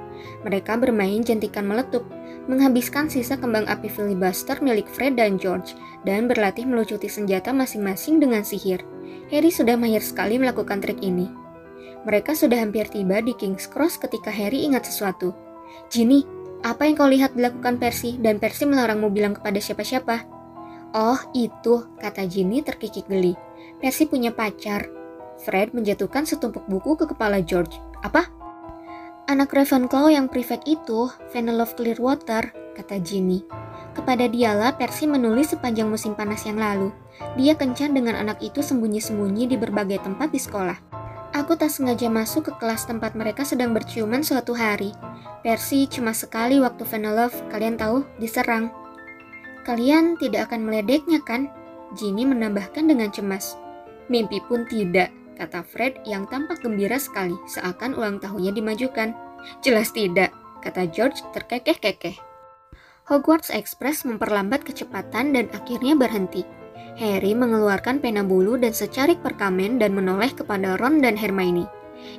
Mereka 0.44 0.76
bermain 0.76 1.24
jentikan 1.24 1.66
meletup, 1.66 2.04
menghabiskan 2.50 3.06
sisa 3.06 3.38
kembang 3.38 3.70
api 3.70 3.86
filibuster 3.86 4.58
milik 4.58 4.90
Fred 4.90 5.14
dan 5.14 5.38
George, 5.38 5.78
dan 6.02 6.26
berlatih 6.26 6.66
melucuti 6.66 7.06
senjata 7.06 7.54
masing-masing 7.54 8.18
dengan 8.18 8.42
sihir. 8.42 8.82
Harry 9.30 9.54
sudah 9.54 9.78
mahir 9.78 10.02
sekali 10.02 10.42
melakukan 10.42 10.82
trik 10.82 10.98
ini. 10.98 11.30
Mereka 12.02 12.34
sudah 12.34 12.58
hampir 12.58 12.90
tiba 12.90 13.22
di 13.22 13.30
King's 13.38 13.70
Cross 13.70 14.02
ketika 14.02 14.34
Harry 14.34 14.66
ingat 14.66 14.90
sesuatu. 14.90 15.30
Ginny, 15.86 16.26
apa 16.66 16.90
yang 16.90 16.98
kau 16.98 17.06
lihat 17.06 17.38
dilakukan 17.38 17.78
Percy 17.78 18.18
dan 18.18 18.42
Percy 18.42 18.66
melarangmu 18.66 19.14
bilang 19.14 19.38
kepada 19.38 19.62
siapa-siapa? 19.62 20.26
Oh, 20.90 21.20
itu, 21.38 21.86
kata 22.02 22.26
Ginny 22.26 22.66
terkikik 22.66 23.06
geli. 23.06 23.38
Percy 23.78 24.10
punya 24.10 24.34
pacar. 24.34 24.90
Fred 25.40 25.72
menjatuhkan 25.72 26.26
setumpuk 26.26 26.66
buku 26.66 26.98
ke 26.98 27.06
kepala 27.06 27.38
George. 27.40 27.78
Apa? 28.02 28.39
Anak 29.30 29.54
Ravenclaw 29.54 30.10
yang 30.10 30.26
prefect 30.26 30.66
itu, 30.66 31.06
Vanellope 31.30 31.78
Clearwater, 31.78 32.50
kata 32.74 32.98
Ginny. 32.98 33.46
Kepada 33.94 34.26
dialah 34.26 34.74
Percy 34.74 35.06
menulis 35.06 35.54
sepanjang 35.54 35.86
musim 35.86 36.18
panas 36.18 36.42
yang 36.42 36.58
lalu. 36.58 36.90
Dia 37.38 37.54
kencan 37.54 37.94
dengan 37.94 38.18
anak 38.18 38.42
itu 38.42 38.58
sembunyi-sembunyi 38.58 39.46
di 39.46 39.54
berbagai 39.54 40.02
tempat 40.02 40.34
di 40.34 40.42
sekolah. 40.42 40.74
Aku 41.30 41.54
tak 41.54 41.70
sengaja 41.70 42.10
masuk 42.10 42.50
ke 42.50 42.52
kelas 42.58 42.90
tempat 42.90 43.14
mereka 43.14 43.46
sedang 43.46 43.70
berciuman 43.70 44.26
suatu 44.26 44.50
hari. 44.50 44.90
Percy 45.46 45.86
cuma 45.86 46.10
sekali 46.10 46.58
waktu 46.58 46.82
Vanellope, 46.82 47.38
kalian 47.54 47.78
tahu, 47.78 48.02
diserang. 48.18 48.74
Kalian 49.62 50.18
tidak 50.18 50.50
akan 50.50 50.66
meledeknya 50.66 51.22
kan? 51.22 51.46
Ginny 51.94 52.26
menambahkan 52.26 52.82
dengan 52.82 53.14
cemas. 53.14 53.54
Mimpi 54.10 54.42
pun 54.50 54.66
tidak, 54.66 55.14
kata 55.40 55.64
Fred 55.64 56.04
yang 56.04 56.28
tampak 56.28 56.60
gembira 56.60 57.00
sekali 57.00 57.32
seakan 57.48 57.96
ulang 57.96 58.20
tahunnya 58.20 58.52
dimajukan. 58.52 59.16
Jelas 59.64 59.88
tidak, 59.96 60.28
kata 60.60 60.84
George 60.92 61.24
terkekeh-kekeh. 61.32 62.20
Hogwarts 63.08 63.48
Express 63.48 64.04
memperlambat 64.04 64.68
kecepatan 64.68 65.32
dan 65.32 65.48
akhirnya 65.56 65.96
berhenti. 65.96 66.44
Harry 67.00 67.32
mengeluarkan 67.32 68.04
pena 68.04 68.20
bulu 68.20 68.60
dan 68.60 68.76
secarik 68.76 69.24
perkamen 69.24 69.80
dan 69.80 69.96
menoleh 69.96 70.28
kepada 70.36 70.76
Ron 70.76 71.00
dan 71.00 71.16
Hermione. 71.16 71.64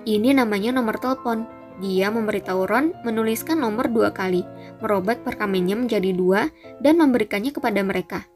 Ini 0.09 0.33
namanya 0.33 0.81
nomor 0.81 0.97
telepon. 0.97 1.45
Dia 1.77 2.09
memberitahu 2.09 2.65
Ron 2.65 2.97
menuliskan 3.05 3.61
nomor 3.61 3.89
dua 3.93 4.09
kali, 4.09 4.41
merobat 4.81 5.21
perkamennya 5.21 5.77
menjadi 5.77 6.11
dua, 6.13 6.49
dan 6.81 6.97
memberikannya 6.97 7.53
kepada 7.53 7.81
mereka. 7.85 8.30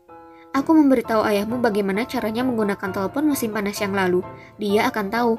Aku 0.55 0.71
memberitahu 0.71 1.19
ayahmu 1.19 1.59
bagaimana 1.59 2.07
caranya 2.07 2.39
menggunakan 2.47 2.95
telepon 2.95 3.27
musim 3.27 3.51
panas 3.51 3.75
yang 3.83 3.91
lalu. 3.91 4.23
Dia 4.55 4.87
akan 4.87 5.11
tahu. 5.11 5.35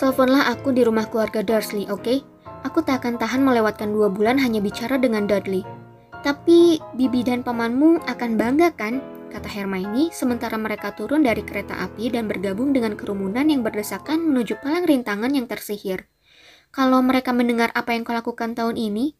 Teleponlah 0.00 0.48
aku 0.48 0.72
di 0.72 0.80
rumah 0.80 1.04
keluarga 1.12 1.44
Dursley, 1.44 1.84
oke? 1.92 2.00
Okay? 2.00 2.18
Aku 2.64 2.80
tak 2.80 3.04
akan 3.04 3.20
tahan 3.20 3.44
melewatkan 3.44 3.92
dua 3.92 4.08
bulan 4.08 4.40
hanya 4.40 4.64
bicara 4.64 4.96
dengan 4.96 5.28
Dudley. 5.28 5.60
Tapi 6.24 6.80
Bibi 6.96 7.20
dan 7.20 7.44
pamanmu 7.44 8.08
akan 8.08 8.30
bangga 8.40 8.72
kan? 8.72 9.04
Kata 9.28 9.44
Hermione 9.52 10.08
sementara 10.16 10.56
mereka 10.56 10.96
turun 10.96 11.20
dari 11.20 11.44
kereta 11.44 11.76
api 11.76 12.08
dan 12.16 12.24
bergabung 12.24 12.72
dengan 12.72 12.96
kerumunan 12.96 13.44
yang 13.44 13.60
berdesakan 13.60 14.24
menuju 14.24 14.56
palang 14.64 14.88
rintangan 14.88 15.36
yang 15.36 15.44
tersihir. 15.44 16.08
Kalau 16.72 17.04
mereka 17.04 17.36
mendengar 17.36 17.68
apa 17.76 17.92
yang 17.92 18.08
kau 18.08 18.16
lakukan 18.16 18.56
tahun 18.56 18.80
ini, 18.80 19.12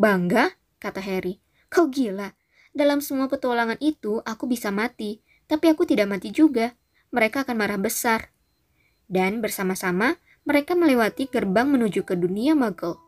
bangga, 0.00 0.56
kata 0.80 1.04
Harry. 1.04 1.44
Kau 1.68 1.92
gila. 1.92 2.37
Dalam 2.78 3.02
semua 3.02 3.26
petualangan 3.26 3.82
itu, 3.82 4.22
aku 4.22 4.46
bisa 4.46 4.70
mati, 4.70 5.18
tapi 5.50 5.66
aku 5.66 5.82
tidak 5.82 6.06
mati 6.14 6.30
juga. 6.30 6.78
Mereka 7.10 7.42
akan 7.42 7.58
marah 7.58 7.74
besar. 7.74 8.30
Dan 9.10 9.42
bersama-sama, 9.42 10.22
mereka 10.46 10.78
melewati 10.78 11.26
gerbang 11.26 11.66
menuju 11.74 12.06
ke 12.06 12.14
dunia 12.14 12.54
Muggle. 12.54 13.07